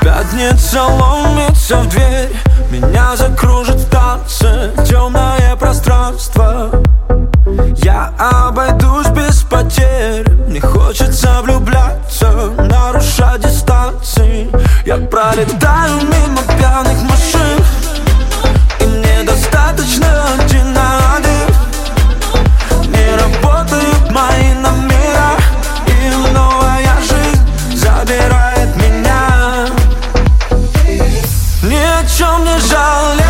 Пятница 0.00 0.82
ломится 0.82 1.76
в 1.78 1.88
дверь 1.88 2.30
Меня 2.70 3.16
закружит 3.16 3.76
в 3.76 3.90
танце 3.90 4.72
Темное 4.88 5.56
пространство 5.56 6.70
Я 7.82 8.12
обойдусь 8.18 9.08
без 9.08 9.42
потерь. 9.42 10.28
Мне 10.48 10.60
хочется 10.60 11.40
влюбляться 11.42 12.30
Нарушать 12.58 13.42
дистанции. 13.42 14.50
Я 14.84 14.96
пролетаю 14.96 16.00
мимо 16.02 16.42
пьяных 16.56 17.02
машин 17.02 17.64
И 18.80 18.84
мне 18.84 19.22
достаточно 19.24 20.06
один 20.34 20.72
на 20.72 21.16
один 21.16 22.90
Не 22.90 23.16
работают 23.16 24.10
мои 24.10 24.52
номера 24.54 25.36
И 25.86 26.32
новая 26.34 26.96
жизнь 27.00 27.76
забирает 27.76 28.76
меня. 28.76 29.68
Ни 31.62 31.76
о 31.76 32.04
чем 32.06 32.44
не 32.44 32.58
жалей 32.68 33.21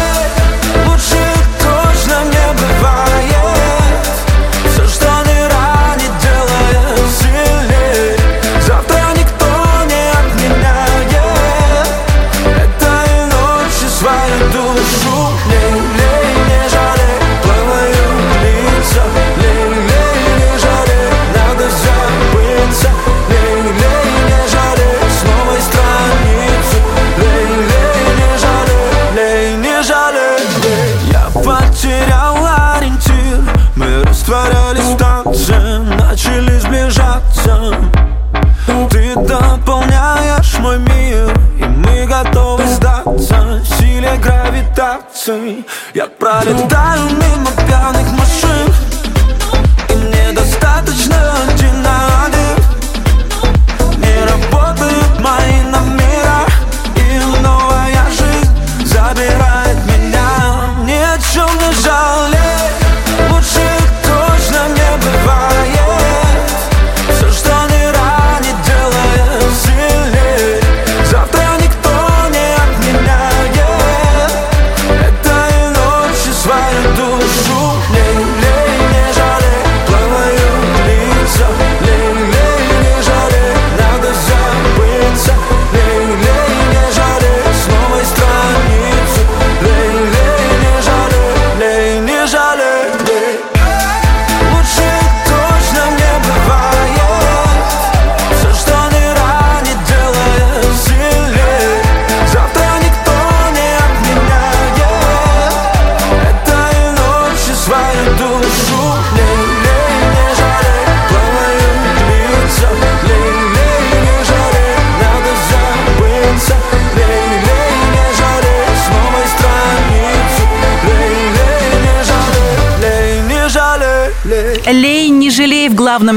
гравитации 45.26 45.64
Я 45.94 46.06
пролетаю 46.06 47.10
мимо 47.10 47.50
пьяных 47.66 48.10
машин 48.12 48.61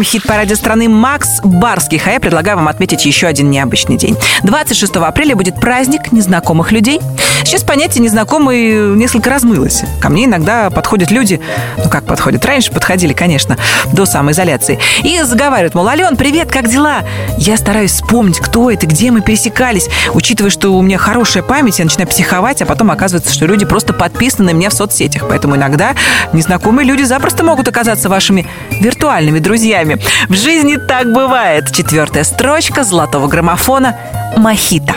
хит-параде 0.05 0.55
страны 0.55 0.87
Макс 0.87 1.41
Барских. 1.43 2.07
А 2.07 2.11
я 2.11 2.19
предлагаю 2.19 2.57
вам 2.57 2.67
отметить 2.67 3.05
еще 3.05 3.27
один 3.27 3.49
необычный 3.49 3.97
день. 3.97 4.15
26 4.43 4.95
апреля 4.97 5.35
будет 5.35 5.59
праздник 5.59 6.11
незнакомых 6.11 6.71
людей. 6.71 7.01
Сейчас 7.43 7.63
понятие 7.63 8.03
незнакомый 8.03 8.95
несколько 8.95 9.29
размылось. 9.29 9.83
Ко 10.01 10.09
мне 10.09 10.25
иногда 10.25 10.69
подходят 10.69 11.11
люди, 11.11 11.39
ну 11.77 11.89
как 11.89 12.05
подходят, 12.05 12.43
раньше 12.45 12.71
подходили, 12.71 13.13
конечно, 13.13 13.57
до 13.93 14.05
самоизоляции, 14.05 14.79
и 15.03 15.21
заговаривают, 15.21 15.75
мол, 15.75 15.87
Ален, 15.87 16.15
привет, 16.17 16.51
как 16.51 16.69
дела? 16.69 17.03
Я 17.37 17.57
стараюсь 17.57 17.91
вспомнить, 17.91 18.39
кто 18.39 18.71
это, 18.71 18.87
где 18.87 19.11
мы 19.11 19.21
пересекались. 19.21 19.89
Учитывая, 20.13 20.49
что 20.49 20.71
у 20.71 20.81
меня 20.81 20.97
хорошая 20.97 21.43
память, 21.43 21.79
я 21.79 21.85
начинаю 21.85 22.07
психовать, 22.07 22.61
а 22.61 22.65
потом 22.65 22.91
оказывается, 22.91 23.33
что 23.33 23.45
люди 23.45 23.65
просто 23.65 23.93
подписаны 23.93 24.51
на 24.51 24.55
меня 24.55 24.69
в 24.69 24.73
соцсетях. 24.73 25.23
Поэтому 25.27 25.55
иногда 25.55 25.95
незнакомые 26.33 26.85
люди 26.87 27.03
запросто 27.03 27.43
могут 27.43 27.67
оказаться 27.67 28.09
вашими 28.09 28.47
виртуальными 28.71 29.39
друзьями. 29.39 30.01
В 30.29 30.35
жизни 30.35 30.77
так 30.77 31.11
бывает. 31.11 31.71
Четвертая 31.71 32.23
строчка 32.23 32.83
золотого 32.83 33.27
граммофона 33.27 33.97
«Мохито». 34.37 34.95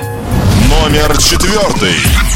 Номер 0.69 1.17
четвертый. 1.19 1.95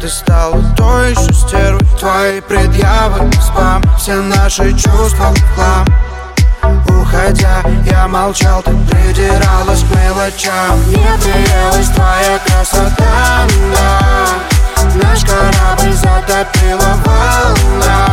ты 0.00 0.08
стала 0.08 0.56
той 0.76 1.10
еще 1.10 1.32
стервой 1.34 1.86
Твои 1.98 2.40
предъявы, 2.40 3.30
спам, 3.32 3.82
все 3.98 4.14
наши 4.14 4.72
чувства 4.72 5.34
в 5.34 5.54
хлам. 5.54 5.86
Уходя, 6.88 7.62
я 7.84 8.08
молчал, 8.08 8.62
ты 8.62 8.70
придиралась 8.88 9.82
к 9.82 9.94
мелочам. 9.94 10.80
Мне 10.86 11.06
приелась 11.22 11.88
твоя 11.90 12.38
красота, 12.46 13.46
да. 13.74 14.28
Наш 14.94 15.20
корабль 15.24 15.92
затопила 15.92 16.96
волна. 17.04 18.06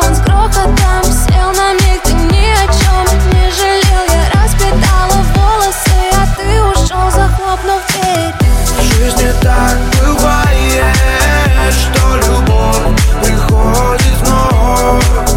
Он 0.00 0.14
с 0.14 0.20
грохотом 0.20 1.04
сел 1.04 1.50
на 1.52 1.72
миг, 1.74 2.00
ты 2.04 2.12
ни 2.12 2.52
о 2.52 2.66
чем 2.66 3.18
не 3.32 3.50
жалел. 3.50 4.04
Я 4.08 4.40
распитала 4.40 5.24
волосы, 5.34 5.98
а 6.12 6.26
ты 6.36 6.62
ушел, 6.62 7.10
захлопнув 7.10 7.82
дверь 7.88 8.47
В 8.78 8.82
жизни 8.82 9.32
так 9.42 9.76
бывает, 10.00 10.96
что 11.72 12.16
любовь 12.16 13.02
приходит 13.22 14.14
вновь 14.22 15.27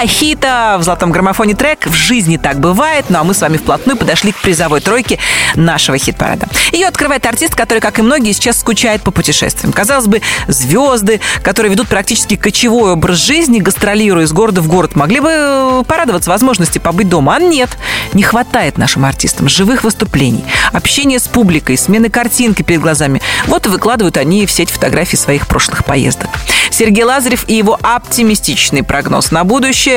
Мохито 0.00 0.76
в 0.78 0.82
золотом 0.82 1.12
граммофоне 1.12 1.54
трек 1.54 1.86
«В 1.86 1.92
жизни 1.92 2.38
так 2.38 2.58
бывает». 2.58 3.04
Ну 3.10 3.18
а 3.18 3.24
мы 3.24 3.34
с 3.34 3.42
вами 3.42 3.58
вплотную 3.58 3.98
подошли 3.98 4.32
к 4.32 4.38
призовой 4.38 4.80
тройке 4.80 5.18
нашего 5.56 5.98
хит-парада. 5.98 6.48
Ее 6.72 6.86
открывает 6.86 7.26
артист, 7.26 7.54
который, 7.54 7.80
как 7.80 7.98
и 7.98 8.02
многие, 8.02 8.32
сейчас 8.32 8.58
скучает 8.58 9.02
по 9.02 9.10
путешествиям. 9.10 9.74
Казалось 9.74 10.06
бы, 10.06 10.22
звезды, 10.48 11.20
которые 11.42 11.70
ведут 11.70 11.88
практически 11.88 12.36
кочевой 12.36 12.92
образ 12.92 13.18
жизни, 13.18 13.58
гастролируя 13.58 14.24
из 14.24 14.32
города 14.32 14.62
в 14.62 14.68
город, 14.68 14.96
могли 14.96 15.20
бы 15.20 15.28
э, 15.30 15.82
порадоваться 15.86 16.30
возможности 16.30 16.78
побыть 16.78 17.10
дома. 17.10 17.36
А 17.36 17.38
нет, 17.38 17.68
не 18.14 18.22
хватает 18.22 18.78
нашим 18.78 19.04
артистам 19.04 19.50
живых 19.50 19.84
выступлений, 19.84 20.46
общения 20.72 21.18
с 21.18 21.28
публикой, 21.28 21.76
смены 21.76 22.08
картинки 22.08 22.62
перед 22.62 22.80
глазами. 22.80 23.20
Вот 23.48 23.66
и 23.66 23.68
выкладывают 23.68 24.16
они 24.16 24.46
в 24.46 24.50
сеть 24.50 24.70
фотографии 24.70 25.16
своих 25.16 25.46
прошлых 25.46 25.84
поездок. 25.84 26.30
Сергей 26.70 27.04
Лазарев 27.04 27.44
и 27.48 27.54
его 27.54 27.78
оптимистичный 27.82 28.82
прогноз 28.82 29.30
на 29.30 29.44
будущее. 29.44 29.89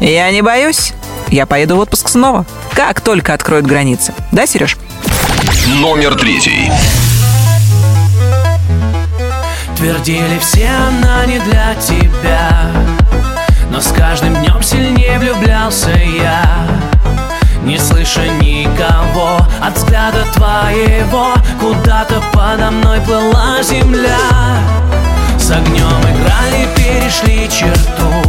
Я 0.00 0.30
не 0.30 0.42
боюсь. 0.42 0.92
Я 1.28 1.46
поеду 1.46 1.76
в 1.76 1.80
отпуск 1.80 2.08
снова. 2.08 2.44
Как 2.74 3.00
только 3.00 3.34
откроют 3.34 3.66
границы. 3.66 4.14
Да, 4.32 4.46
Сереж? 4.46 4.76
Номер 5.66 6.14
третий. 6.16 6.70
Твердили 9.80 10.38
все, 10.40 10.68
она 10.68 11.24
не 11.24 11.38
для 11.38 11.74
тебя 11.76 12.70
Но 13.70 13.80
с 13.80 13.90
каждым 13.92 14.34
днем 14.36 14.62
сильнее 14.62 15.18
влюблялся 15.18 15.88
я 15.90 16.44
Не 17.62 17.78
слыша 17.78 18.28
никого 18.42 19.38
от 19.62 19.78
взгляда 19.78 20.26
твоего 20.34 21.32
Куда-то 21.58 22.22
подо 22.30 22.70
мной 22.70 23.00
плыла 23.00 23.62
земля 23.62 24.18
С 25.38 25.50
огнем 25.50 26.00
играли, 26.02 26.68
перешли 26.76 27.48
черту 27.48 28.19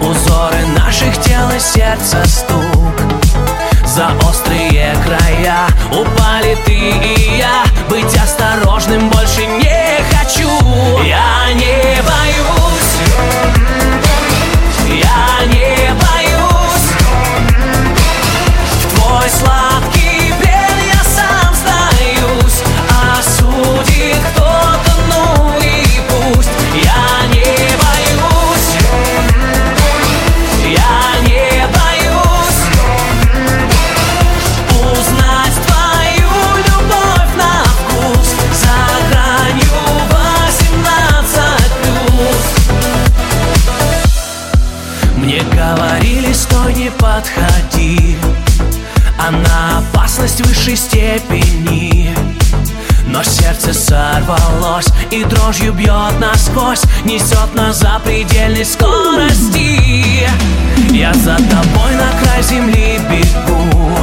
Узоры 0.00 0.66
наших 0.78 1.20
тел 1.22 1.50
и 1.50 1.58
сердца 1.58 2.24
стук. 2.26 3.00
За 3.84 4.08
острые 4.28 4.94
края 5.04 5.66
упали 5.90 6.56
ты 6.64 6.72
и 6.72 7.38
я. 7.38 7.64
Быть 7.88 8.16
осторожным 8.16 9.08
больше 9.10 9.46
не 9.46 10.02
хочу. 10.12 10.48
Я 11.04 11.52
не 11.54 12.02
боюсь. 12.02 12.55
высшей 50.66 50.76
степени. 50.76 52.14
Но 53.06 53.22
сердце 53.22 53.72
сорвалось 53.72 54.88
и 55.10 55.22
дрожью 55.24 55.72
бьет 55.72 56.18
насквозь 56.18 56.82
Несет 57.04 57.54
нас 57.54 57.78
за 57.78 58.00
предельной 58.04 58.64
скорости. 58.64 60.28
Я 60.90 61.14
за 61.14 61.36
тобой 61.36 61.94
на 61.94 62.10
край 62.20 62.42
земли 62.42 62.98
бегу. 63.08 63.96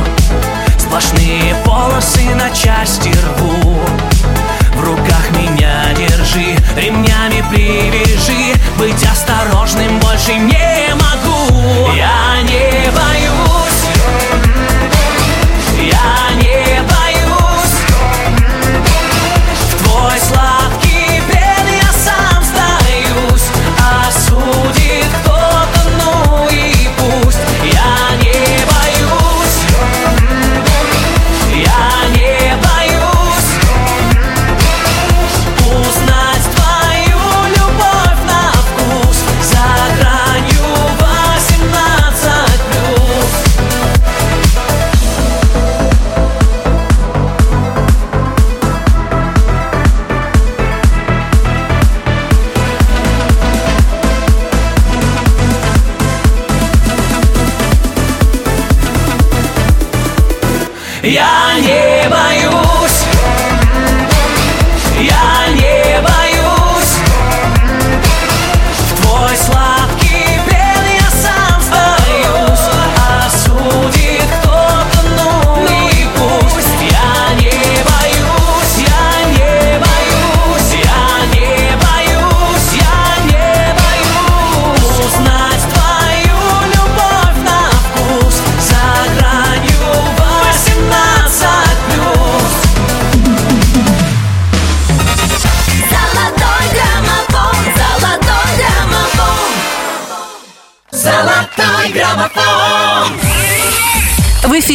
Сплошные 0.80 1.56
полосы 1.66 2.34
на 2.36 2.50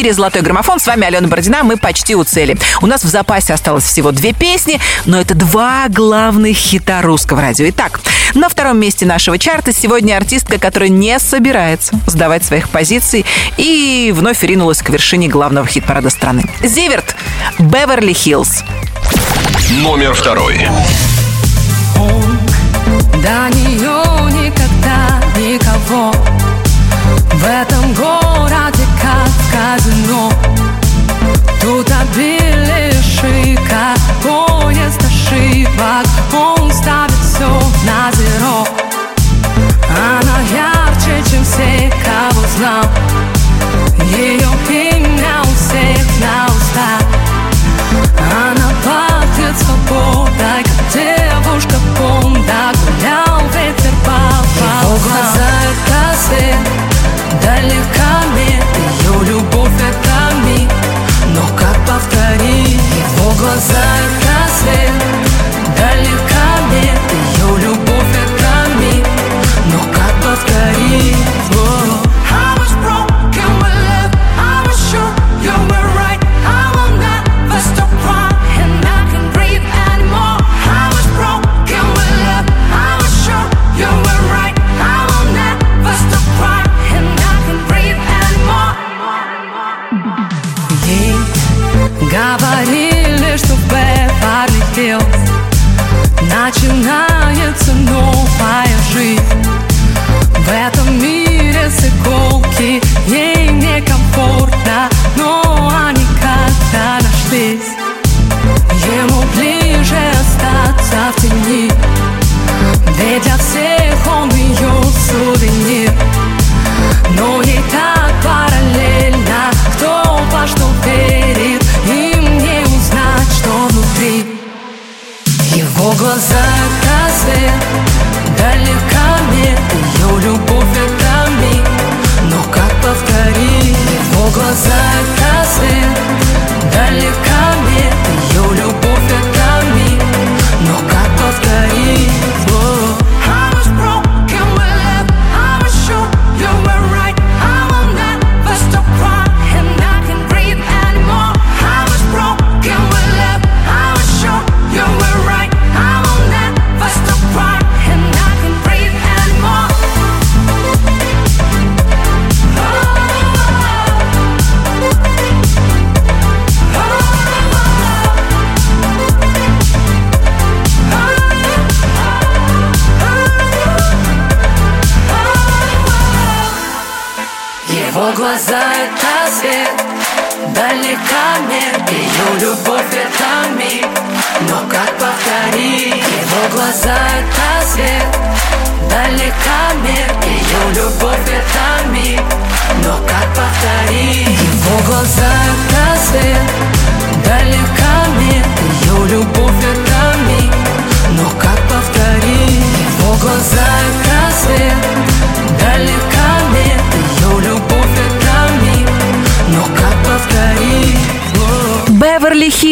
эфире 0.09 0.13
«Золотой 0.13 0.41
граммофон». 0.41 0.79
С 0.79 0.87
вами 0.87 1.05
Алена 1.05 1.27
Бородина. 1.27 1.63
Мы 1.63 1.77
почти 1.77 2.15
у 2.15 2.23
цели. 2.23 2.57
У 2.81 2.87
нас 2.87 3.03
в 3.03 3.07
запасе 3.07 3.53
осталось 3.53 3.83
всего 3.83 4.11
две 4.11 4.33
песни, 4.33 4.79
но 5.05 5.19
это 5.19 5.35
два 5.35 5.85
главных 5.87 6.57
хита 6.57 7.01
русского 7.01 7.41
радио. 7.41 7.69
Итак, 7.69 7.99
на 8.33 8.49
втором 8.49 8.79
месте 8.79 9.05
нашего 9.05 9.37
чарта 9.37 9.71
сегодня 9.71 10.17
артистка, 10.17 10.57
которая 10.57 10.89
не 10.89 11.19
собирается 11.19 11.99
сдавать 12.07 12.43
своих 12.43 12.69
позиций 12.69 13.25
и 13.57 14.11
вновь 14.15 14.41
ринулась 14.43 14.81
к 14.81 14.89
вершине 14.89 15.27
главного 15.27 15.67
хит-парада 15.67 16.09
страны. 16.09 16.45
Зиверт 16.63 17.15
«Беверли-Хиллз». 17.59 18.63
Номер 19.81 20.13
второй. 20.13 20.67
Он 21.97 22.39
до 23.21 23.55
нее 23.55 24.03
никогда 24.43 25.21
никого 25.37 26.11
в 27.33 27.45
этом 27.45 27.93
городе 27.93 28.28
казино. 29.59 30.31
Тут 31.61 31.91
обили 31.91 32.93
шика, 33.03 33.93
поезд 34.23 35.01
ошибок. 35.03 36.07
Он 36.33 36.71
ставит 36.71 37.11
все 37.29 37.49
на 37.85 38.11
зеро. 38.13 38.65
Она 39.89 40.39
ярче, 40.51 41.29
чем 41.29 41.43
все, 41.43 41.91
кого 42.05 42.45
знал. 42.57 42.85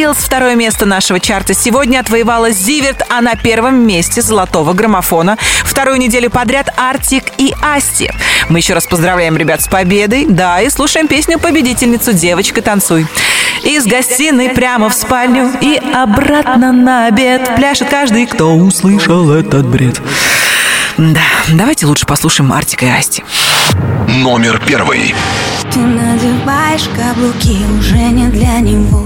Беверли-Хиллз, 0.07 0.17
второе 0.19 0.55
место 0.55 0.85
нашего 0.85 1.19
чарта, 1.19 1.53
сегодня 1.53 1.99
отвоевала 1.99 2.51
Зиверт, 2.51 3.03
а 3.09 3.21
на 3.21 3.35
первом 3.35 3.85
месте 3.85 4.21
золотого 4.21 4.73
граммофона 4.73 5.37
вторую 5.63 5.97
неделю 5.97 6.29
подряд 6.29 6.69
Артик 6.77 7.25
и 7.37 7.53
Асти. 7.61 8.11
Мы 8.49 8.59
еще 8.59 8.73
раз 8.73 8.85
поздравляем 8.85 9.37
ребят 9.37 9.61
с 9.61 9.67
победой, 9.67 10.25
да, 10.27 10.61
и 10.61 10.69
слушаем 10.69 11.07
песню 11.07 11.39
победительницу 11.39 12.13
«Девочка, 12.13 12.61
танцуй». 12.61 13.07
Из 13.63 13.85
гостиной 13.85 14.49
прямо 14.49 14.89
в 14.89 14.93
спальню 14.93 15.51
и 15.61 15.77
обратно 15.77 16.71
на 16.71 17.07
обед 17.07 17.55
пляшет 17.55 17.89
каждый, 17.89 18.27
кто 18.27 18.55
услышал 18.55 19.31
этот 19.31 19.67
бред. 19.67 20.01
Да, 20.97 21.21
давайте 21.49 21.85
лучше 21.85 22.05
послушаем 22.05 22.53
Артика 22.53 22.85
и 22.85 22.89
Асти. 22.89 23.23
Номер 24.07 24.61
первый. 24.65 25.13
Ты 25.71 25.79
надеваешь 25.79 26.89
каблуки 26.95 27.57
уже 27.79 27.97
не 28.09 28.27
для 28.27 28.59
него. 28.59 29.01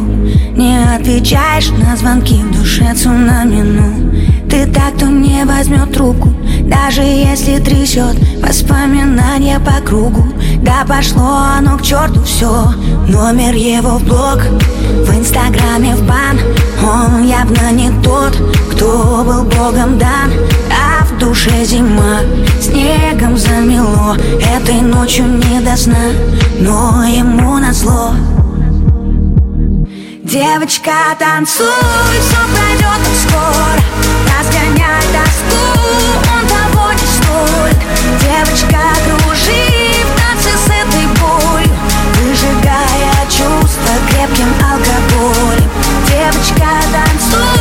Не 0.56 0.96
отвечаешь 0.96 1.70
на 1.72 1.96
звонки 1.96 2.36
в 2.36 2.52
душе 2.58 2.94
цунамину. 2.94 4.12
Ты 4.52 4.68
так, 4.68 4.96
кто 4.98 5.06
не 5.06 5.46
возьмет 5.46 5.94
трубку 5.94 6.34
Даже 6.64 7.02
если 7.02 7.58
трясет 7.60 8.18
воспоминания 8.42 9.60
по 9.62 9.82
кругу. 9.82 10.26
Да 10.58 10.84
пошло 10.86 11.56
оно 11.58 11.78
к 11.78 11.82
черту 11.84 12.22
все 12.24 12.74
Номер 13.08 13.56
его 13.56 13.98
в 13.98 14.04
блог 14.04 14.42
В 15.06 15.18
инстаграме 15.18 15.96
в 15.96 16.06
бан. 16.06 16.38
Он 16.84 17.24
явно 17.24 17.72
не 17.72 17.92
тот, 18.04 18.36
кто 18.72 19.24
был 19.24 19.44
богом 19.44 19.98
дан. 19.98 20.32
А 20.70 21.01
душе 21.22 21.64
зима 21.66 22.20
Снегом 22.60 23.38
замело 23.38 24.18
Этой 24.56 24.82
ночью 24.82 25.26
не 25.26 25.60
до 25.62 25.78
сна 25.78 26.12
Но 26.60 27.04
ему 27.06 27.58
назло. 27.60 28.14
Девочка, 30.24 30.92
танцуй, 31.20 31.68
все 32.22 32.42
пройдет 32.56 33.02
скоро 33.22 33.82
Разгоняй 34.32 35.04
тоску, 35.14 35.64
он 36.34 36.44
того 36.48 36.92
не 36.94 37.08
стоит 37.18 37.78
Девочка, 38.22 38.82
кружи 39.06 39.68
в 40.06 40.20
танце 40.20 40.52
с 40.58 40.68
этой 40.68 41.06
болью 41.20 41.76
Выжигая 42.16 43.26
чувства 43.30 43.94
крепким 44.10 44.48
алкоголем. 44.64 45.70
Девочка, 46.08 46.70
танцуй, 46.92 47.61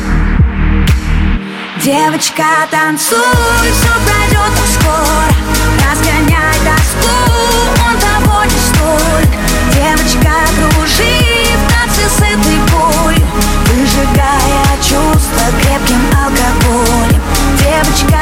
Девочка, 1.83 2.45
танцуй, 2.69 3.17
все 3.17 3.89
пройдет 4.05 4.53
скоро 4.71 5.33
Разгоняй 5.89 6.53
тоску, 6.63 7.09
он 7.87 7.97
того 7.99 8.43
не 8.43 8.59
стоит 8.69 9.29
Девочка, 9.73 10.31
кружи 10.55 11.47
в 11.57 11.73
танце 11.73 12.07
с 12.07 12.19
этой 12.19 12.59
болью 12.69 13.25
Выжигая 13.65 14.77
чувства 14.77 15.45
крепким 15.59 16.01
алкоголем. 16.13 17.21
Девочка, 17.57 18.19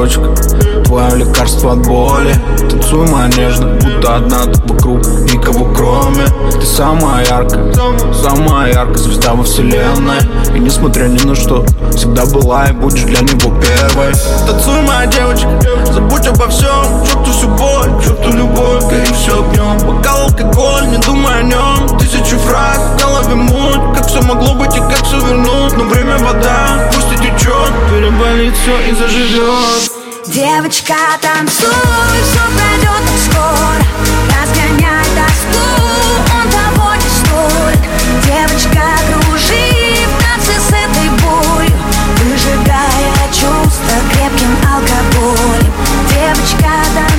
девочка, 0.00 0.59
твое 0.90 1.24
лекарство 1.24 1.74
от 1.74 1.86
боли. 1.86 2.34
Танцуй, 2.68 3.06
моя 3.06 3.28
нежно, 3.28 3.78
будто 3.80 4.16
одна 4.16 4.44
ты 4.46 4.60
вокруг 4.66 5.06
Никого 5.32 5.72
кроме. 5.72 6.24
Ты 6.50 6.66
самая 6.66 7.24
яркая, 7.24 7.72
самая 8.12 8.72
яркая 8.72 8.96
звезда 8.96 9.34
во 9.34 9.44
вселенной. 9.44 10.18
И 10.52 10.58
несмотря 10.58 11.04
ни 11.04 11.24
на 11.24 11.36
что, 11.36 11.64
всегда 11.94 12.26
была 12.26 12.66
и 12.66 12.72
будешь 12.72 13.02
для 13.02 13.20
него 13.20 13.54
первой. 13.60 14.12
Танцуй, 14.48 14.82
моя 14.82 15.06
девочка, 15.06 15.48
забудь 15.92 16.26
обо 16.26 16.48
всем. 16.48 17.04
Черту 17.06 17.30
всю 17.30 17.48
боль, 17.50 17.90
черту 18.02 18.36
любовь, 18.36 18.82
гори 18.84 19.12
все 19.14 19.38
огнем 19.44 19.78
Бокал 19.86 20.24
алкоголь, 20.24 20.88
не 20.88 20.98
думай 20.98 21.40
о 21.40 21.42
нем 21.42 21.98
Тысячи 21.98 22.36
фраз, 22.36 22.78
в 22.78 23.00
голове 23.00 23.34
муть. 23.36 23.96
Как 23.96 24.06
все 24.08 24.20
могло 24.22 24.54
быть 24.54 24.74
и 24.76 24.80
как 24.80 25.04
все 25.04 25.20
вернуть? 25.20 25.76
Но 25.76 25.84
время 25.84 26.18
вода, 26.18 26.90
пусть 26.92 27.12
и 27.12 27.16
течет 27.16 27.72
Переболит 27.90 28.54
все 28.56 28.90
и 28.90 28.94
заживет 28.94 29.99
Девочка, 30.32 30.94
танцуй, 31.20 31.66
все 32.22 32.38
пройдет 32.54 33.04
скоро. 33.24 33.82
Разгоняй 34.30 35.04
тоску, 35.16 35.66
он 36.32 36.46
того 36.52 36.94
не 36.94 37.10
стоит 37.10 37.80
Девочка, 38.24 38.84
кружи 39.08 40.06
в 40.06 40.22
танце 40.22 40.54
с 40.60 40.68
этой 40.68 41.08
болью 41.18 41.76
Выжигая 42.22 43.26
чувства 43.32 43.96
крепким 44.12 44.54
алкоголем. 44.72 45.72
Девочка, 46.08 46.70
танцуй, 46.94 47.09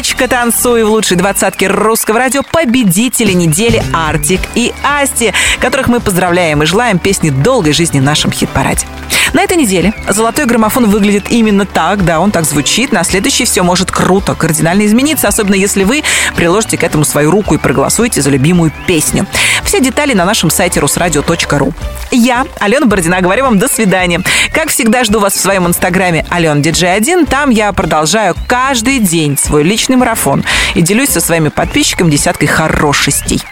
Девочка, 0.00 0.28
танцуй 0.28 0.82
в 0.82 0.88
лучшей 0.88 1.18
двадцатке 1.18 1.66
русского 1.66 2.18
радио 2.18 2.42
победители 2.42 3.32
недели 3.32 3.84
Артик 3.92 4.40
и 4.54 4.72
Асти, 4.82 5.34
которых 5.60 5.88
мы 5.88 6.00
поздравляем 6.00 6.62
и 6.62 6.66
желаем 6.66 6.98
песни 6.98 7.28
долгой 7.28 7.74
жизни 7.74 8.00
в 8.00 8.02
нашем 8.02 8.32
хит-параде. 8.32 8.86
На 9.34 9.42
этой 9.42 9.56
неделе 9.56 9.92
золотой 10.08 10.46
граммофон 10.46 10.86
выглядит 10.86 11.30
именно 11.30 11.66
так, 11.66 12.04
да, 12.04 12.18
он 12.18 12.30
так 12.30 12.44
звучит. 12.44 12.92
На 12.92 13.04
следующий 13.04 13.44
все 13.44 13.62
может 13.62 13.90
круто, 13.90 14.34
кардинально 14.34 14.86
измениться, 14.86 15.28
особенно 15.28 15.54
если 15.54 15.84
вы 15.84 16.02
приложите 16.34 16.78
к 16.78 16.82
этому 16.82 17.04
свою 17.04 17.30
руку 17.30 17.54
и 17.54 17.58
проголосуете 17.58 18.22
за 18.22 18.30
любимую 18.30 18.72
песню. 18.86 19.26
Все 19.64 19.80
детали 19.80 20.14
на 20.14 20.24
нашем 20.24 20.50
сайте 20.50 20.80
русрадио.ру. 20.80 21.72
Я, 22.10 22.44
Алена 22.58 22.86
Бородина, 22.86 23.20
говорю 23.20 23.44
вам 23.44 23.58
до 23.58 23.68
свидания. 23.68 24.20
Как 24.52 24.68
всегда, 24.70 25.04
жду 25.04 25.20
вас 25.20 25.34
в 25.34 25.40
своем 25.40 25.66
инстаграме 25.68 26.26
Алена 26.28 26.60
Диджей 26.60 26.92
1. 26.92 27.26
Там 27.26 27.50
я 27.50 27.72
продолжаю 27.72 28.34
каждый 28.48 28.98
день 28.98 29.38
свой 29.38 29.62
личный 29.62 29.89
личный 29.90 29.96
марафон 29.96 30.44
и 30.74 30.82
делюсь 30.82 31.08
со 31.08 31.20
своими 31.20 31.48
подписчиками 31.48 32.10
десяткой 32.10 32.46
хорошестей. 32.46 33.42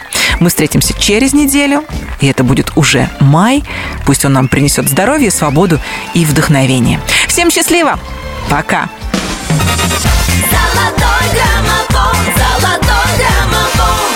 Мы 0.40 0.50
встретимся 0.50 0.94
через 0.98 1.32
неделю, 1.32 1.84
и 2.20 2.28
это 2.28 2.44
будет 2.44 2.70
уже 2.76 3.08
май. 3.18 3.64
Пусть 4.06 4.24
он 4.24 4.34
нам 4.34 4.48
принесет 4.48 4.88
здоровье, 4.88 5.30
свободу 5.30 5.80
и 6.14 6.24
вдохновение. 6.24 7.00
Всем 7.26 7.50
счастливо! 7.50 7.98
Пока! 8.48 8.88
Золотой 9.48 11.26
граммофон, 11.32 12.16
золотой 12.36 13.10
граммофон. 13.18 14.07